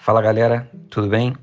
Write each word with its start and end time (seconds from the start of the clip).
Fala 0.00 0.22
galera, 0.22 0.70
tudo 0.88 1.08
bem? 1.08 1.36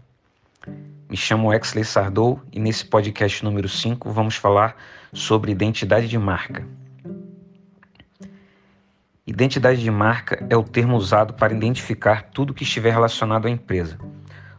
Me 1.10 1.16
chamo 1.16 1.54
Exley 1.54 1.84
Sardou 1.84 2.42
e 2.52 2.60
nesse 2.60 2.86
podcast 2.86 3.44
número 3.44 3.70
5 3.70 4.10
vamos 4.12 4.38
falar 4.38 4.76
sobre 5.14 5.52
identidade 5.52 6.08
de 6.08 6.18
marca. 6.18 6.66
Identidade 9.28 9.84
de 9.84 9.92
marca 9.92 10.44
é 10.50 10.56
o 10.56 10.64
termo 10.64 10.96
usado 10.96 11.34
para 11.34 11.54
identificar 11.54 12.24
tudo 12.32 12.54
que 12.54 12.64
estiver 12.64 12.92
relacionado 12.92 13.46
à 13.46 13.50
empresa. 13.50 14.00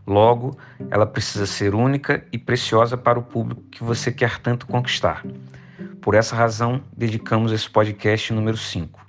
Logo, 0.07 0.57
ela 0.91 1.07
precisa 1.07 1.47
ser 1.47 1.75
única 1.75 2.25
e 2.31 2.39
preciosa 2.39 2.97
para 2.97 3.19
o 3.19 3.23
público 3.23 3.63
que 3.71 3.83
você 3.83 4.13
quer 4.13 4.39
tanto 4.39 4.67
conquistar. 4.67 5.25
Por 6.01 6.15
essa 6.15 6.37
razão, 6.37 6.83
dedicamos 6.97 7.51
esse 7.51 7.69
podcast 7.69 8.33
número 8.33 8.57
5. 8.57 9.07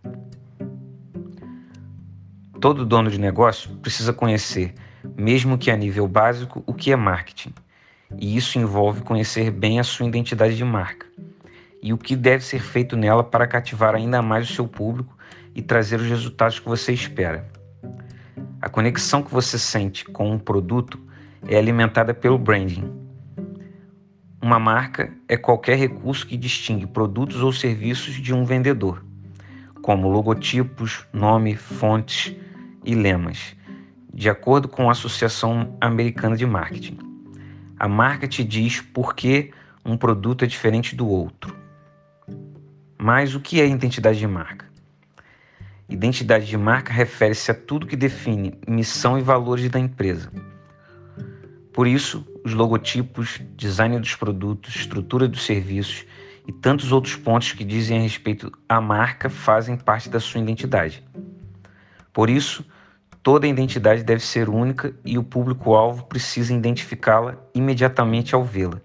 Todo 2.60 2.83
dono 2.83 3.11
de 3.11 3.19
negócio 3.19 3.69
precisa 3.78 4.11
conhecer, 4.11 4.74
mesmo 5.16 5.57
que 5.57 5.70
a 5.70 5.75
nível 5.75 6.07
básico, 6.07 6.64
o 6.66 6.74
que 6.74 6.92
é 6.92 6.96
marketing. 6.96 7.54
E 8.18 8.36
isso 8.36 8.57
envolve 8.57 9.02
conhecer 9.02 9.52
bem 9.52 9.80
a 9.80 9.83
sua 9.83 10.07
identidade 10.07 10.56
de 10.56 10.64
marca 10.64 11.06
e 11.82 11.93
o 11.93 11.97
que 11.97 12.16
deve 12.16 12.43
ser 12.43 12.60
feito 12.60 12.97
nela 12.97 13.24
para 13.24 13.47
cativar 13.47 13.96
ainda 13.96 14.21
mais 14.21 14.50
o 14.50 14.54
seu 14.54 14.68
público 14.68 15.16
e 15.54 15.61
trazer 15.61 16.00
os 16.00 16.07
resultados 16.07 16.60
que 16.60 16.68
você 16.68 16.93
espera. 16.93 17.47
A 18.61 18.70
conexão 18.70 19.21
que 19.21 19.32
você 19.32 19.60
sente 19.60 20.06
com 20.06 20.32
um 20.32 20.39
produto 20.39 21.00
é 21.47 21.58
alimentada 21.58 22.14
pelo 22.14 22.38
branding. 22.38 22.92
Uma 24.42 24.60
marca 24.60 25.14
é 25.28 25.38
qualquer 25.38 25.78
recurso 25.78 26.25
que 26.25 26.38
distingue 26.38 26.88
produtos 26.88 27.42
ou 27.42 27.52
serviços 27.52 28.16
de 28.16 28.33
um 28.33 28.44
vendedor, 28.44 29.04
como 29.82 30.10
logotipos, 30.10 31.05
nome, 31.14 31.55
fontes, 31.55 32.35
e 32.88 32.95
lemas, 32.95 33.53
de 34.13 34.30
acordo 34.30 34.67
com 34.67 34.89
a 34.89 34.91
Associação 34.91 35.77
Americana 35.80 36.36
de 36.36 36.45
Marketing. 36.45 36.97
A 37.80 37.88
marca 37.88 38.27
te 38.27 38.44
diz 38.44 38.81
por 38.81 39.16
que 39.16 39.52
um 39.86 39.95
produto 39.95 40.44
é 40.44 40.47
diferente 40.47 40.95
do 40.95 41.08
outro. 41.08 41.55
Mas 42.97 43.35
o 43.35 43.39
que 43.39 43.61
é 43.61 43.67
identidade 43.67 44.17
de 44.17 44.28
marca? 44.28 44.66
Identidade 45.88 46.45
de 46.45 46.58
marca 46.58 46.91
refere-se 46.91 47.52
a 47.52 47.53
tudo 47.53 47.88
que 47.88 47.95
define 47.95 48.59
missão 48.67 49.17
e 49.17 49.22
valores 49.22 49.69
da 49.69 49.80
empresa. 49.80 50.31
Por 51.72 51.88
isso, 51.88 52.28
os 52.44 52.53
logotipos, 52.53 53.39
design 53.55 54.00
dos 54.00 54.16
produtos, 54.16 54.75
estrutura 54.75 55.28
dos 55.28 55.45
serviços 55.45 56.05
e 56.47 56.52
tantos 56.52 56.91
outros 56.91 57.16
pontos 57.16 57.52
que 57.52 57.63
dizem 57.63 58.00
a 58.00 58.02
respeito 58.02 58.52
à 58.67 58.81
marca 58.81 59.30
fazem 59.30 59.78
parte 59.78 60.09
da 60.09 60.19
sua 60.19 60.41
identidade. 60.41 61.03
Por 62.11 62.30
isso, 62.30 62.66
Toda 63.28 63.45
identidade 63.45 64.06
deve 64.06 64.23
ser 64.23 64.47
única 64.47 64.95
e 65.03 65.17
o 65.17 65.23
público-alvo 65.23 66.06
precisa 66.06 66.53
identificá-la 66.53 67.36
imediatamente 67.53 68.34
ao 68.34 68.42
vê-la. 68.42 68.80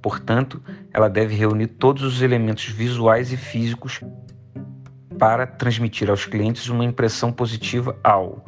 Portanto, 0.00 0.62
ela 0.92 1.10
deve 1.10 1.34
reunir 1.34 1.66
todos 1.66 2.04
os 2.04 2.22
elementos 2.22 2.66
visuais 2.66 3.32
e 3.32 3.36
físicos 3.36 4.00
para 5.18 5.44
transmitir 5.44 6.08
aos 6.08 6.24
clientes 6.24 6.68
uma 6.68 6.84
impressão 6.84 7.32
positiva 7.32 7.98
ao 8.04 8.44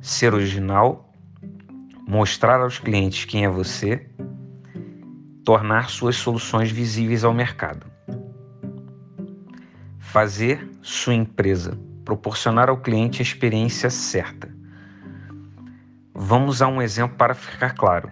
ser 0.00 0.32
original, 0.32 1.12
mostrar 2.08 2.62
aos 2.62 2.78
clientes 2.78 3.26
quem 3.26 3.44
é 3.44 3.50
você, 3.50 4.08
tornar 5.44 5.90
suas 5.90 6.16
soluções 6.16 6.70
visíveis 6.70 7.22
ao 7.22 7.34
mercado. 7.34 7.84
Fazer 9.98 10.66
sua 10.80 11.12
empresa 11.12 11.78
proporcionar 12.04 12.68
ao 12.68 12.76
cliente 12.76 13.20
a 13.20 13.22
experiência 13.22 13.88
certa. 13.90 14.48
Vamos 16.14 16.62
a 16.62 16.68
um 16.68 16.80
exemplo 16.80 17.16
para 17.16 17.34
ficar 17.34 17.74
claro. 17.74 18.10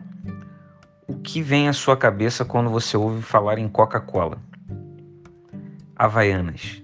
O 1.07 1.19
que 1.19 1.43
vem 1.43 1.69
à 1.69 1.73
sua 1.73 1.97
cabeça 1.97 2.45
quando 2.45 2.71
você 2.71 2.97
ouve 2.97 3.23
falar 3.23 3.59
em 3.59 3.69
Coca-Cola? 3.69 4.39
Havaianas. 5.95 6.83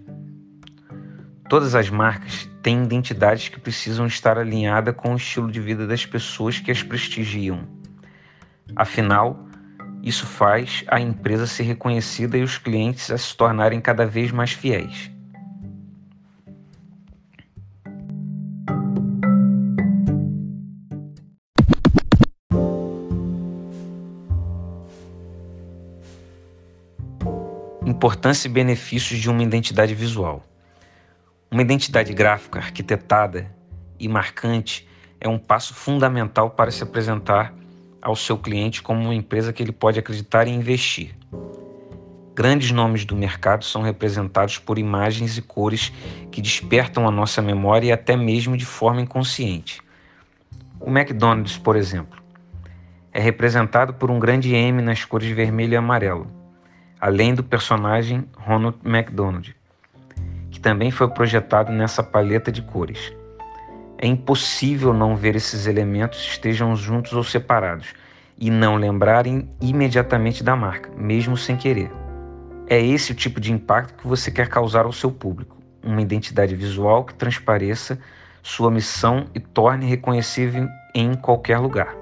Todas 1.48 1.74
as 1.74 1.88
marcas 1.88 2.48
têm 2.62 2.84
identidades 2.84 3.48
que 3.48 3.58
precisam 3.58 4.06
estar 4.06 4.36
alinhadas 4.36 4.94
com 4.94 5.14
o 5.14 5.16
estilo 5.16 5.50
de 5.50 5.60
vida 5.60 5.86
das 5.86 6.04
pessoas 6.04 6.60
que 6.60 6.70
as 6.70 6.82
prestigiam. 6.82 7.66
Afinal, 8.76 9.48
isso 10.02 10.26
faz 10.26 10.84
a 10.88 11.00
empresa 11.00 11.46
ser 11.46 11.62
reconhecida 11.62 12.36
e 12.36 12.42
os 12.42 12.58
clientes 12.58 13.10
a 13.10 13.16
se 13.16 13.34
tornarem 13.34 13.80
cada 13.80 14.06
vez 14.06 14.30
mais 14.30 14.52
fiéis. 14.52 15.10
Importância 27.98 28.46
e 28.46 28.50
benefícios 28.52 29.18
de 29.18 29.28
uma 29.28 29.42
identidade 29.42 29.92
visual. 29.92 30.44
Uma 31.50 31.62
identidade 31.62 32.12
gráfica 32.12 32.60
arquitetada 32.60 33.52
e 33.98 34.06
marcante 34.06 34.86
é 35.20 35.28
um 35.28 35.36
passo 35.36 35.74
fundamental 35.74 36.48
para 36.50 36.70
se 36.70 36.80
apresentar 36.80 37.52
ao 38.00 38.14
seu 38.14 38.38
cliente 38.38 38.82
como 38.82 39.02
uma 39.02 39.14
empresa 39.16 39.52
que 39.52 39.60
ele 39.60 39.72
pode 39.72 39.98
acreditar 39.98 40.46
e 40.46 40.52
investir. 40.52 41.16
Grandes 42.36 42.70
nomes 42.70 43.04
do 43.04 43.16
mercado 43.16 43.64
são 43.64 43.82
representados 43.82 44.58
por 44.58 44.78
imagens 44.78 45.36
e 45.36 45.42
cores 45.42 45.92
que 46.30 46.40
despertam 46.40 47.04
a 47.04 47.10
nossa 47.10 47.42
memória 47.42 47.88
e 47.88 47.92
até 47.92 48.16
mesmo 48.16 48.56
de 48.56 48.64
forma 48.64 49.00
inconsciente. 49.00 49.80
O 50.78 50.88
McDonald's, 50.88 51.58
por 51.58 51.74
exemplo, 51.74 52.22
é 53.12 53.18
representado 53.18 53.94
por 53.94 54.08
um 54.08 54.20
grande 54.20 54.54
M 54.54 54.80
nas 54.82 55.04
cores 55.04 55.34
vermelho 55.34 55.72
e 55.72 55.76
amarelo 55.76 56.37
além 57.00 57.34
do 57.34 57.42
personagem 57.42 58.24
Ronald 58.36 58.76
McDonald, 58.84 59.54
que 60.50 60.60
também 60.60 60.90
foi 60.90 61.08
projetado 61.08 61.72
nessa 61.72 62.02
paleta 62.02 62.50
de 62.50 62.62
cores. 62.62 63.12
É 63.96 64.06
impossível 64.06 64.92
não 64.92 65.16
ver 65.16 65.36
esses 65.36 65.66
elementos 65.66 66.20
estejam 66.20 66.74
juntos 66.76 67.12
ou 67.12 67.24
separados 67.24 67.94
e 68.38 68.50
não 68.50 68.76
lembrarem 68.76 69.48
imediatamente 69.60 70.42
da 70.44 70.54
marca, 70.54 70.90
mesmo 70.96 71.36
sem 71.36 71.56
querer. 71.56 71.90
É 72.68 72.80
esse 72.80 73.12
o 73.12 73.14
tipo 73.14 73.40
de 73.40 73.52
impacto 73.52 73.94
que 73.94 74.06
você 74.06 74.30
quer 74.30 74.48
causar 74.48 74.84
ao 74.84 74.92
seu 74.92 75.10
público, 75.10 75.56
uma 75.82 76.02
identidade 76.02 76.54
visual 76.54 77.04
que 77.04 77.14
transpareça 77.14 77.98
sua 78.42 78.70
missão 78.70 79.26
e 79.34 79.40
torne 79.40 79.86
reconhecível 79.86 80.68
em 80.94 81.14
qualquer 81.14 81.58
lugar. 81.58 81.97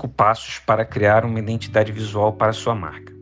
Cinco 0.00 0.08
passos 0.08 0.58
para 0.58 0.82
criar 0.82 1.26
uma 1.26 1.38
identidade 1.38 1.92
visual 1.92 2.32
para 2.32 2.54
sua 2.54 2.74
marca. 2.74 3.12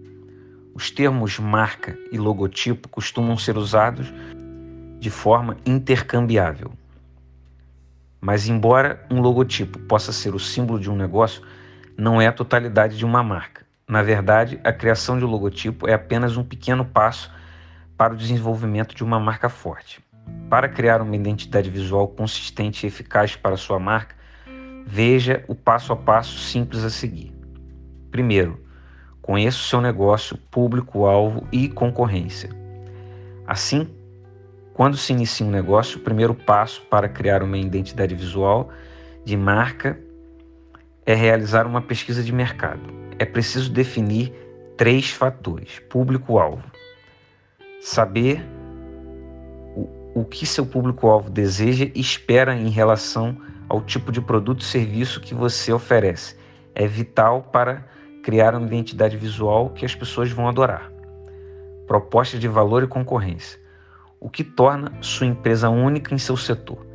Os 0.72 0.93
termos 0.93 1.37
marca 1.37 1.99
e 2.12 2.19
logotipo 2.19 2.89
costumam 2.89 3.37
ser 3.37 3.56
usados 3.56 4.12
de 5.00 5.11
forma 5.11 5.56
intercambiável. 5.66 6.71
Mas, 8.21 8.47
embora 8.47 9.05
um 9.11 9.21
logotipo 9.21 9.81
possa 9.81 10.12
ser 10.12 10.37
o 10.37 10.39
símbolo 10.39 10.78
de 10.78 10.89
um 10.89 10.94
negócio, 10.94 11.43
não 11.97 12.21
é 12.21 12.28
a 12.28 12.33
totalidade 12.33 12.97
de 12.97 13.05
uma 13.05 13.25
marca. 13.25 13.66
Na 13.89 14.03
verdade, 14.03 14.60
a 14.62 14.72
criação 14.72 15.19
de 15.19 15.25
um 15.25 15.28
logotipo 15.28 15.89
é 15.89 15.95
apenas 15.95 16.37
um 16.37 16.45
pequeno 16.45 16.84
passo 16.84 17.33
para 17.97 18.15
o 18.15 18.16
desenvolvimento 18.16 18.95
de 18.95 19.03
uma 19.03 19.19
marca 19.19 19.49
forte. 19.49 20.00
Para 20.48 20.69
criar 20.69 21.03
uma 21.03 21.16
identidade 21.16 21.71
visual 21.71 22.07
consistente 22.07 22.86
e 22.86 22.89
eficaz 22.89 23.34
para 23.34 23.57
sua 23.57 23.80
marca, 23.80 24.17
Veja 24.91 25.45
o 25.47 25.55
passo 25.55 25.93
a 25.93 25.97
passo 25.97 26.39
simples 26.39 26.83
a 26.83 26.89
seguir. 26.89 27.31
Primeiro, 28.11 28.65
conheça 29.21 29.59
o 29.59 29.65
seu 29.65 29.83
negócio, 29.83 30.39
público-alvo 30.51 31.47
e 31.53 31.69
concorrência. 31.69 32.49
Assim, 33.47 33.87
quando 34.73 34.97
se 34.97 35.13
inicia 35.13 35.45
um 35.45 35.51
negócio, 35.51 35.99
o 35.99 36.03
primeiro 36.03 36.35
passo 36.35 36.81
para 36.89 37.07
criar 37.07 37.43
uma 37.43 37.59
identidade 37.59 38.15
visual 38.15 38.71
de 39.27 39.37
marca 39.37 40.01
é 41.05 41.15
realizar 41.15 41.67
uma 41.67 41.83
pesquisa 41.83 42.23
de 42.23 42.33
mercado. 42.33 42.81
É 43.19 43.27
preciso 43.27 43.71
definir 43.71 44.33
três 44.75 45.11
fatores: 45.11 45.81
público-alvo, 45.91 46.65
saber 47.83 48.43
o, 49.77 50.23
o 50.23 50.25
que 50.25 50.47
seu 50.47 50.65
público-alvo 50.65 51.29
deseja 51.29 51.91
e 51.95 52.01
espera 52.01 52.55
em 52.55 52.71
relação 52.71 53.37
ao 53.68 53.80
tipo 53.80 54.10
de 54.10 54.20
produto 54.20 54.60
e 54.60 54.65
serviço 54.65 55.20
que 55.20 55.34
você 55.34 55.72
oferece. 55.72 56.36
É 56.74 56.86
vital 56.86 57.42
para 57.53 57.84
criar 58.22 58.54
uma 58.54 58.66
identidade 58.66 59.16
visual 59.16 59.70
que 59.70 59.84
as 59.84 59.94
pessoas 59.94 60.30
vão 60.30 60.48
adorar. 60.48 60.91
Proposta 61.86 62.38
de 62.38 62.48
valor 62.48 62.82
e 62.82 62.86
concorrência. 62.86 63.59
O 64.20 64.28
que 64.28 64.42
torna 64.42 64.92
sua 65.00 65.26
empresa 65.26 65.70
única 65.70 66.15
em 66.15 66.18
seu 66.18 66.36
setor. 66.36 66.86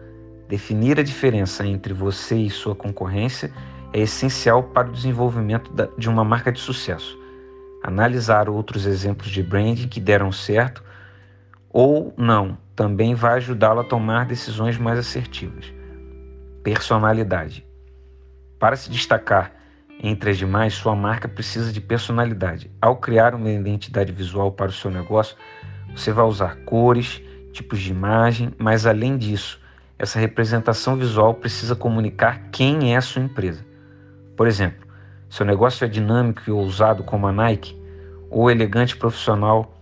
Definir 0.48 1.00
a 1.00 1.04
diferença 1.04 1.66
entre 1.66 1.94
você 1.94 2.36
e 2.36 2.50
sua 2.50 2.76
concorrência 2.76 3.52
é 3.94 4.02
essencial 4.02 4.64
para 4.64 4.90
o 4.90 4.92
desenvolvimento 4.92 5.72
de 5.98 6.10
uma 6.10 6.24
marca 6.24 6.52
de 6.52 6.60
sucesso. 6.60 7.18
Analisar 7.84 8.50
outros 8.50 8.86
exemplos 8.86 9.30
de 9.30 9.42
branding 9.42 9.88
que 9.88 10.00
deram 10.00 10.32
certo 10.32 10.84
ou 11.70 12.14
não 12.18 12.58
também 12.76 13.16
vai 13.16 13.36
ajudá-lo 13.36 13.82
a 13.82 13.84
tomar 13.84 14.26
decisões 14.26 14.78
mais 14.78 15.00
assertivas. 15.00 15.83
Personalidade. 16.64 17.66
Para 18.58 18.78
se 18.78 18.90
destacar 18.90 19.52
entre 20.02 20.32
as 20.32 20.38
demais, 20.38 20.74
sua 20.74 20.96
marca 20.96 21.28
precisa 21.28 21.72
de 21.72 21.82
personalidade. 21.82 22.72
Ao 22.82 22.96
criar 22.96 23.36
uma 23.36 23.50
identidade 23.50 24.12
visual 24.12 24.52
para 24.52 24.70
o 24.70 24.74
seu 24.74 24.90
negócio, 24.90 25.36
você 25.94 26.12
vai 26.12 26.26
usar 26.26 26.56
cores, 26.66 27.22
tipos 27.52 27.80
de 27.80 27.92
imagem, 27.92 28.54
mas 28.58 28.86
além 28.86 29.18
disso, 29.18 29.62
essa 30.00 30.20
representação 30.20 30.96
visual 30.96 31.34
precisa 31.34 31.76
comunicar 31.76 32.50
quem 32.52 32.94
é 32.94 32.98
a 32.98 33.02
sua 33.02 33.22
empresa. 33.22 33.66
Por 34.36 34.48
exemplo, 34.48 34.88
seu 35.30 35.46
negócio 35.46 35.84
é 35.84 35.88
dinâmico 35.88 36.42
e 36.48 36.52
ousado 36.52 37.04
como 37.04 37.28
a 37.28 37.32
Nike, 37.32 37.78
ou 38.30 38.50
elegante 38.50 38.96
profissional 38.96 39.78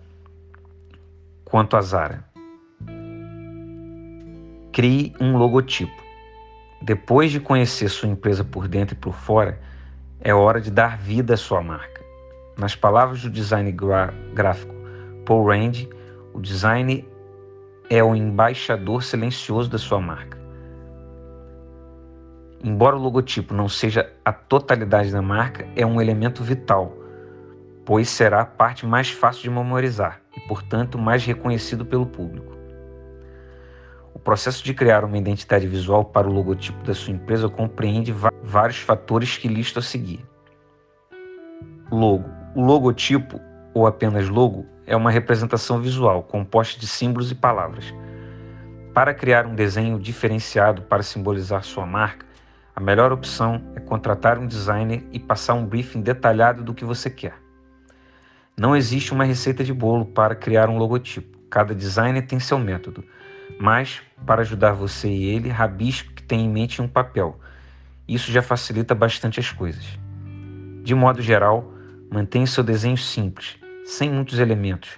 quanto 1.45 1.77
a 1.77 1.81
Zara. 1.81 2.25
Crie 4.71 5.13
um 5.19 5.37
logotipo. 5.37 6.00
Depois 6.81 7.31
de 7.31 7.39
conhecer 7.39 7.89
sua 7.89 8.09
empresa 8.09 8.43
por 8.43 8.67
dentro 8.67 8.95
e 8.95 8.97
por 8.97 9.13
fora, 9.13 9.59
é 10.19 10.33
hora 10.33 10.59
de 10.59 10.71
dar 10.71 10.97
vida 10.97 11.35
à 11.35 11.37
sua 11.37 11.61
marca. 11.61 12.01
Nas 12.57 12.75
palavras 12.75 13.21
do 13.21 13.29
design 13.29 13.71
gráfico 14.33 14.73
Paul 15.23 15.45
Rand, 15.45 15.87
o 16.33 16.41
design 16.41 17.07
é 17.87 18.03
o 18.03 18.15
embaixador 18.15 19.03
silencioso 19.03 19.69
da 19.69 19.77
sua 19.77 20.01
marca. 20.01 20.39
Embora 22.63 22.95
o 22.95 22.99
logotipo 22.99 23.53
não 23.53 23.69
seja 23.69 24.11
a 24.25 24.33
totalidade 24.33 25.11
da 25.11 25.21
marca, 25.21 25.67
é 25.75 25.85
um 25.85 26.01
elemento 26.01 26.43
vital, 26.43 26.97
pois 27.85 28.09
será 28.09 28.41
a 28.41 28.45
parte 28.45 28.87
mais 28.87 29.11
fácil 29.11 29.43
de 29.43 29.49
memorizar 29.51 30.21
e, 30.35 30.39
portanto, 30.41 30.97
mais 30.97 31.23
reconhecido 31.25 31.85
pelo 31.85 32.07
público. 32.07 32.60
O 34.21 34.23
processo 34.23 34.63
de 34.63 34.71
criar 34.71 35.03
uma 35.03 35.17
identidade 35.17 35.65
visual 35.65 36.05
para 36.05 36.29
o 36.29 36.31
logotipo 36.31 36.83
da 36.83 36.93
sua 36.93 37.11
empresa 37.11 37.49
compreende 37.49 38.13
vários 38.43 38.77
fatores 38.77 39.35
que 39.35 39.47
listo 39.47 39.79
a 39.79 39.81
seguir. 39.81 40.23
Logo. 41.91 42.29
O 42.55 42.63
logotipo, 42.63 43.41
ou 43.73 43.87
apenas 43.87 44.29
logo, 44.29 44.67
é 44.85 44.95
uma 44.95 45.09
representação 45.09 45.81
visual 45.81 46.21
composta 46.21 46.79
de 46.79 46.85
símbolos 46.85 47.31
e 47.31 47.35
palavras. 47.35 47.91
Para 48.93 49.11
criar 49.11 49.47
um 49.47 49.55
desenho 49.55 49.97
diferenciado 49.97 50.83
para 50.83 51.01
simbolizar 51.01 51.63
sua 51.63 51.87
marca, 51.87 52.23
a 52.75 52.79
melhor 52.79 53.11
opção 53.11 53.59
é 53.75 53.79
contratar 53.79 54.37
um 54.37 54.45
designer 54.45 55.03
e 55.11 55.17
passar 55.17 55.55
um 55.55 55.65
briefing 55.65 56.01
detalhado 56.01 56.63
do 56.63 56.75
que 56.75 56.85
você 56.85 57.09
quer. 57.09 57.33
Não 58.55 58.75
existe 58.75 59.13
uma 59.13 59.23
receita 59.23 59.63
de 59.63 59.73
bolo 59.73 60.05
para 60.05 60.35
criar 60.35 60.69
um 60.69 60.77
logotipo. 60.77 61.39
Cada 61.49 61.73
designer 61.73 62.21
tem 62.27 62.39
seu 62.39 62.59
método, 62.59 63.03
mas 63.59 64.01
para 64.25 64.41
ajudar 64.41 64.73
você 64.73 65.07
e 65.09 65.25
ele, 65.25 65.49
rabisco 65.49 66.13
que 66.13 66.23
tem 66.23 66.45
em 66.45 66.49
mente 66.49 66.81
um 66.81 66.87
papel. 66.87 67.39
Isso 68.07 68.31
já 68.31 68.41
facilita 68.41 68.93
bastante 68.93 69.39
as 69.39 69.51
coisas. 69.51 69.85
De 70.83 70.93
modo 70.95 71.21
geral, 71.21 71.71
mantenha 72.11 72.47
seu 72.47 72.63
desenho 72.63 72.97
simples, 72.97 73.57
sem 73.85 74.11
muitos 74.11 74.39
elementos 74.39 74.89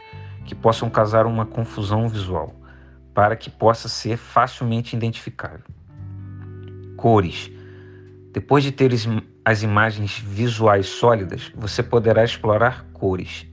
que 0.45 0.55
possam 0.55 0.89
causar 0.89 1.25
uma 1.25 1.45
confusão 1.45 2.07
visual, 2.07 2.55
para 3.13 3.35
que 3.35 3.49
possa 3.49 3.87
ser 3.87 4.17
facilmente 4.17 4.95
identificável. 4.95 5.65
Cores. 6.97 7.51
Depois 8.31 8.63
de 8.63 8.71
ter 8.71 8.91
as 9.45 9.61
imagens 9.61 10.17
visuais 10.19 10.87
sólidas, 10.87 11.51
você 11.55 11.83
poderá 11.83 12.23
explorar 12.23 12.85
cores. 12.93 13.45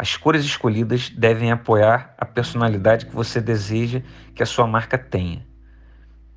As 0.00 0.16
cores 0.16 0.46
escolhidas 0.46 1.10
devem 1.10 1.52
apoiar 1.52 2.14
a 2.16 2.24
personalidade 2.24 3.04
que 3.04 3.14
você 3.14 3.38
deseja 3.38 4.00
que 4.34 4.42
a 4.42 4.46
sua 4.46 4.66
marca 4.66 4.96
tenha. 4.96 5.46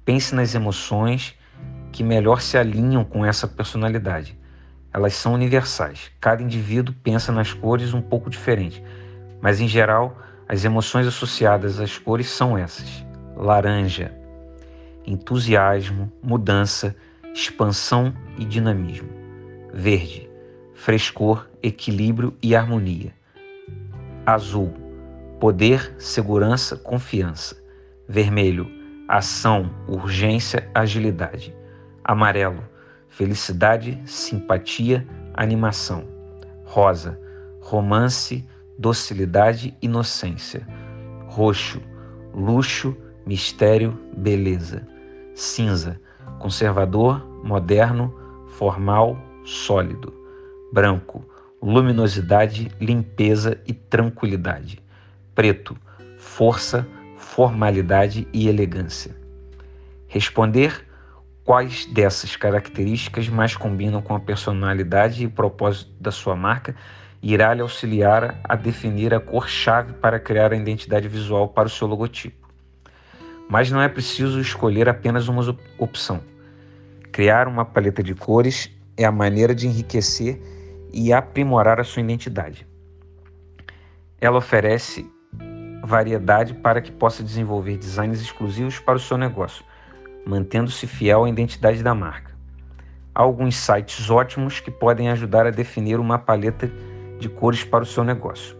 Pense 0.03 0.35
nas 0.35 0.53
emoções 0.53 1.33
que 1.89 2.03
melhor 2.03 2.41
se 2.41 2.57
alinham 2.57 3.05
com 3.05 3.25
essa 3.25 3.47
personalidade 3.47 4.37
elas 4.93 5.13
são 5.13 5.33
universais. 5.33 6.11
Cada 6.19 6.43
indivíduo 6.43 6.93
pensa 7.01 7.31
nas 7.31 7.53
cores 7.53 7.93
um 7.93 8.01
pouco 8.01 8.29
diferente, 8.29 8.83
mas 9.41 9.61
em 9.61 9.67
geral, 9.67 10.17
as 10.45 10.65
emoções 10.65 11.07
associadas 11.07 11.79
às 11.79 11.97
cores 11.97 12.29
são 12.29 12.57
essas: 12.57 13.05
laranja, 13.33 14.13
entusiasmo, 15.07 16.11
mudança, 16.21 16.93
expansão 17.33 18.13
e 18.37 18.43
dinamismo. 18.43 19.09
Verde, 19.73 20.29
frescor, 20.75 21.47
equilíbrio 21.63 22.37
e 22.43 22.53
harmonia. 22.53 23.22
Azul, 24.25 24.71
poder, 25.37 25.93
segurança, 25.99 26.77
confiança. 26.77 27.61
Vermelho, 28.07 28.65
ação, 29.05 29.69
urgência, 29.85 30.69
agilidade. 30.73 31.53
Amarelo, 32.05 32.63
felicidade, 33.09 34.01
simpatia, 34.05 35.05
animação. 35.33 36.05
Rosa, 36.63 37.19
romance, 37.59 38.47
docilidade, 38.79 39.75
inocência. 39.81 40.65
Roxo, 41.27 41.81
luxo, 42.33 42.95
mistério, 43.25 43.99
beleza. 44.15 44.87
Cinza, 45.35 45.99
conservador, 46.39 47.27
moderno, 47.43 48.17
formal, 48.47 49.17
sólido. 49.43 50.13
Branco, 50.71 51.25
luminosidade, 51.63 52.69
limpeza 52.77 53.57
e 53.65 53.71
tranquilidade. 53.71 54.83
Preto, 55.33 55.77
força, 56.17 56.85
formalidade 57.15 58.27
e 58.33 58.49
elegância. 58.49 59.15
Responder 60.05 60.85
quais 61.45 61.85
dessas 61.85 62.35
características 62.35 63.29
mais 63.29 63.55
combinam 63.55 64.01
com 64.01 64.13
a 64.13 64.19
personalidade 64.19 65.23
e 65.23 65.27
propósito 65.29 65.89
da 66.01 66.11
sua 66.11 66.35
marca 66.35 66.75
irá 67.21 67.53
lhe 67.53 67.61
auxiliar 67.61 68.41
a 68.43 68.57
definir 68.57 69.13
a 69.13 69.19
cor-chave 69.21 69.93
para 69.93 70.19
criar 70.19 70.51
a 70.51 70.57
identidade 70.57 71.07
visual 71.07 71.47
para 71.47 71.67
o 71.67 71.71
seu 71.71 71.87
logotipo. 71.87 72.49
Mas 73.49 73.71
não 73.71 73.81
é 73.81 73.87
preciso 73.87 74.41
escolher 74.41 74.89
apenas 74.89 75.29
uma 75.29 75.57
opção. 75.77 76.21
Criar 77.09 77.47
uma 77.47 77.63
paleta 77.63 78.03
de 78.03 78.13
cores 78.13 78.69
é 78.97 79.05
a 79.05 79.11
maneira 79.11 79.55
de 79.55 79.65
enriquecer 79.65 80.41
e 80.93 81.11
aprimorar 81.11 81.79
a 81.79 81.83
sua 81.83 82.01
identidade. 82.01 82.67
Ela 84.21 84.37
oferece 84.37 85.09
variedade 85.83 86.53
para 86.53 86.81
que 86.81 86.91
possa 86.91 87.23
desenvolver 87.23 87.77
designs 87.77 88.21
exclusivos 88.21 88.79
para 88.79 88.95
o 88.95 88.99
seu 88.99 89.17
negócio 89.17 89.65
mantendo-se 90.25 90.87
fiel 90.87 91.25
à 91.25 91.29
identidade 91.29 91.83
da 91.83 91.93
marca. 91.93 92.33
Há 93.13 93.21
alguns 93.21 93.55
sites 93.55 94.09
ótimos 94.09 94.59
que 94.59 94.71
podem 94.71 95.09
ajudar 95.09 95.45
a 95.45 95.51
definir 95.51 95.99
uma 95.99 96.17
paleta 96.17 96.71
de 97.19 97.29
cores 97.29 97.63
para 97.63 97.83
o 97.83 97.87
seu 97.87 98.03
negócio. 98.03 98.57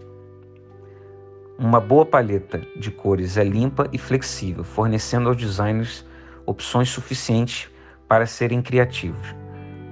Uma 1.58 1.80
boa 1.80 2.04
paleta 2.04 2.60
de 2.76 2.90
cores 2.90 3.36
é 3.36 3.44
limpa 3.44 3.88
e 3.92 3.98
flexível, 3.98 4.64
fornecendo 4.64 5.28
aos 5.28 5.36
designers 5.36 6.04
opções 6.46 6.88
suficientes 6.88 7.70
para 8.08 8.26
serem 8.26 8.60
criativos, 8.60 9.34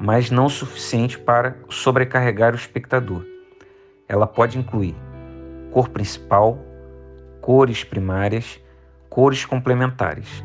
mas 0.03 0.33
não 0.33 0.49
suficiente 0.49 1.17
para 1.17 1.57
sobrecarregar 1.69 2.53
o 2.53 2.57
espectador. 2.57 3.25
Ela 4.09 4.27
pode 4.27 4.59
incluir 4.59 4.97
cor 5.71 5.89
principal, 5.91 6.59
cores 7.41 7.85
primárias, 7.85 8.61
cores 9.09 9.45
complementares. 9.45 10.45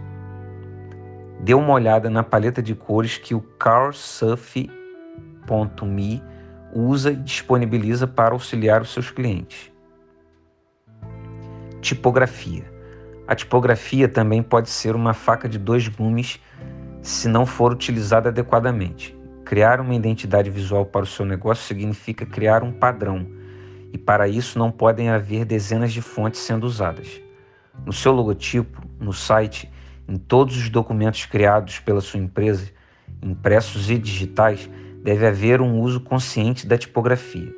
Dê 1.40 1.56
uma 1.56 1.74
olhada 1.74 2.08
na 2.08 2.22
paleta 2.22 2.62
de 2.62 2.76
cores 2.76 3.18
que 3.18 3.34
o 3.34 3.42
CarSurf.me 3.42 4.70
usa 6.72 7.12
e 7.12 7.16
disponibiliza 7.16 8.06
para 8.06 8.36
auxiliar 8.36 8.84
os 8.84 8.94
seus 8.94 9.10
clientes. 9.10 9.72
Tipografia. 11.82 12.72
A 13.28 13.34
tipografia 13.34 14.08
também 14.08 14.44
pode 14.44 14.70
ser 14.70 14.96
uma 14.96 15.16
faca 15.16 15.50
de 15.50 15.58
dois 15.58 15.88
gumes 15.88 16.40
se 17.02 17.28
não 17.28 17.44
for 17.44 17.72
utilizada 17.72 18.30
adequadamente. 18.30 19.17
Criar 19.48 19.80
uma 19.80 19.96
identidade 19.96 20.50
visual 20.50 20.86
para 20.86 21.04
o 21.04 21.08
seu 21.08 21.26
negócio 21.26 21.64
significa 21.64 22.26
criar 22.26 22.64
um 22.64 22.72
padrão, 22.74 23.26
e 23.94 23.98
para 23.98 24.28
isso 24.28 24.60
não 24.60 24.70
podem 24.70 25.08
haver 25.08 25.46
dezenas 25.46 25.94
de 25.94 26.02
fontes 26.02 26.42
sendo 26.42 26.66
usadas. 26.66 27.22
No 27.86 27.94
seu 27.94 28.12
logotipo, 28.12 28.82
no 29.00 29.14
site, 29.14 29.72
em 30.06 30.18
todos 30.18 30.58
os 30.58 30.70
documentos 30.70 31.26
criados 31.26 31.80
pela 31.80 32.02
sua 32.02 32.20
empresa, 32.20 32.70
impressos 33.24 33.90
e 33.90 33.98
digitais, 33.98 34.70
deve 35.02 35.26
haver 35.26 35.62
um 35.62 35.80
uso 35.80 36.02
consciente 36.02 36.68
da 36.68 36.78
tipografia. 36.78 37.50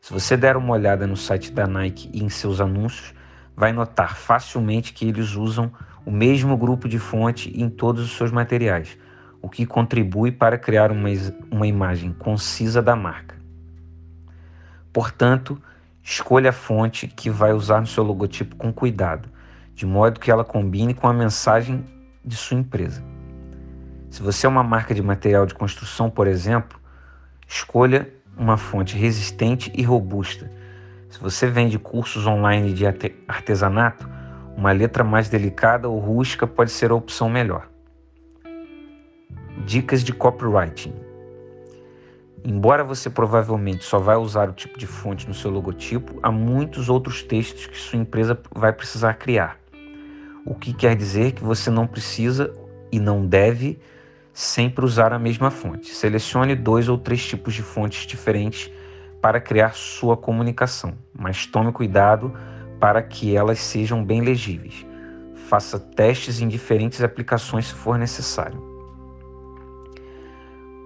Se 0.00 0.10
você 0.10 0.38
der 0.38 0.56
uma 0.56 0.72
olhada 0.72 1.06
no 1.06 1.18
site 1.18 1.52
da 1.52 1.66
Nike 1.66 2.08
e 2.14 2.24
em 2.24 2.30
seus 2.30 2.62
anúncios, 2.62 3.12
vai 3.54 3.74
notar 3.74 4.16
facilmente 4.16 4.94
que 4.94 5.06
eles 5.06 5.36
usam 5.36 5.70
o 6.06 6.10
mesmo 6.10 6.56
grupo 6.56 6.88
de 6.88 6.98
fonte 6.98 7.52
em 7.54 7.68
todos 7.68 8.02
os 8.02 8.16
seus 8.16 8.32
materiais, 8.32 8.96
o 9.44 9.48
que 9.50 9.66
contribui 9.66 10.32
para 10.32 10.56
criar 10.56 10.90
uma, 10.90 11.10
uma 11.50 11.66
imagem 11.66 12.14
concisa 12.14 12.80
da 12.80 12.96
marca. 12.96 13.36
Portanto, 14.90 15.60
escolha 16.02 16.48
a 16.48 16.52
fonte 16.52 17.06
que 17.06 17.28
vai 17.28 17.52
usar 17.52 17.78
no 17.78 17.86
seu 17.86 18.02
logotipo 18.02 18.56
com 18.56 18.72
cuidado, 18.72 19.28
de 19.74 19.84
modo 19.84 20.18
que 20.18 20.30
ela 20.30 20.46
combine 20.46 20.94
com 20.94 21.06
a 21.06 21.12
mensagem 21.12 21.84
de 22.24 22.34
sua 22.34 22.56
empresa. 22.56 23.04
Se 24.08 24.22
você 24.22 24.46
é 24.46 24.48
uma 24.48 24.62
marca 24.62 24.94
de 24.94 25.02
material 25.02 25.44
de 25.44 25.52
construção, 25.52 26.08
por 26.08 26.26
exemplo, 26.26 26.80
escolha 27.46 28.10
uma 28.34 28.56
fonte 28.56 28.96
resistente 28.96 29.70
e 29.74 29.82
robusta. 29.82 30.50
Se 31.10 31.20
você 31.20 31.46
vende 31.46 31.78
cursos 31.78 32.26
online 32.26 32.72
de 32.72 32.86
artesanato, 33.28 34.08
uma 34.56 34.72
letra 34.72 35.04
mais 35.04 35.28
delicada 35.28 35.86
ou 35.86 35.98
rústica 35.98 36.46
pode 36.46 36.70
ser 36.70 36.90
a 36.90 36.94
opção 36.94 37.28
melhor. 37.28 37.73
Dicas 39.58 40.02
de 40.02 40.12
copywriting. 40.12 40.92
Embora 42.44 42.84
você 42.84 43.08
provavelmente 43.08 43.84
só 43.84 43.98
vai 43.98 44.16
usar 44.16 44.50
o 44.50 44.52
tipo 44.52 44.78
de 44.78 44.86
fonte 44.86 45.26
no 45.26 45.32
seu 45.32 45.50
logotipo, 45.50 46.18
há 46.22 46.30
muitos 46.30 46.90
outros 46.90 47.22
textos 47.22 47.66
que 47.66 47.78
sua 47.78 47.98
empresa 47.98 48.38
vai 48.54 48.72
precisar 48.72 49.14
criar. 49.14 49.58
O 50.44 50.54
que 50.54 50.74
quer 50.74 50.94
dizer 50.94 51.32
que 51.32 51.42
você 51.42 51.70
não 51.70 51.86
precisa 51.86 52.52
e 52.92 53.00
não 53.00 53.26
deve 53.26 53.78
sempre 54.30 54.84
usar 54.84 55.12
a 55.12 55.18
mesma 55.18 55.50
fonte. 55.50 55.94
Selecione 55.94 56.54
dois 56.54 56.88
ou 56.88 56.98
três 56.98 57.24
tipos 57.24 57.54
de 57.54 57.62
fontes 57.62 58.06
diferentes 58.06 58.70
para 59.22 59.40
criar 59.40 59.74
sua 59.74 60.16
comunicação, 60.16 60.92
mas 61.18 61.46
tome 61.46 61.72
cuidado 61.72 62.34
para 62.78 63.02
que 63.02 63.34
elas 63.34 63.58
sejam 63.58 64.04
bem 64.04 64.20
legíveis. 64.20 64.84
Faça 65.48 65.78
testes 65.78 66.42
em 66.42 66.48
diferentes 66.48 67.02
aplicações 67.02 67.68
se 67.68 67.74
for 67.74 67.96
necessário. 67.96 68.73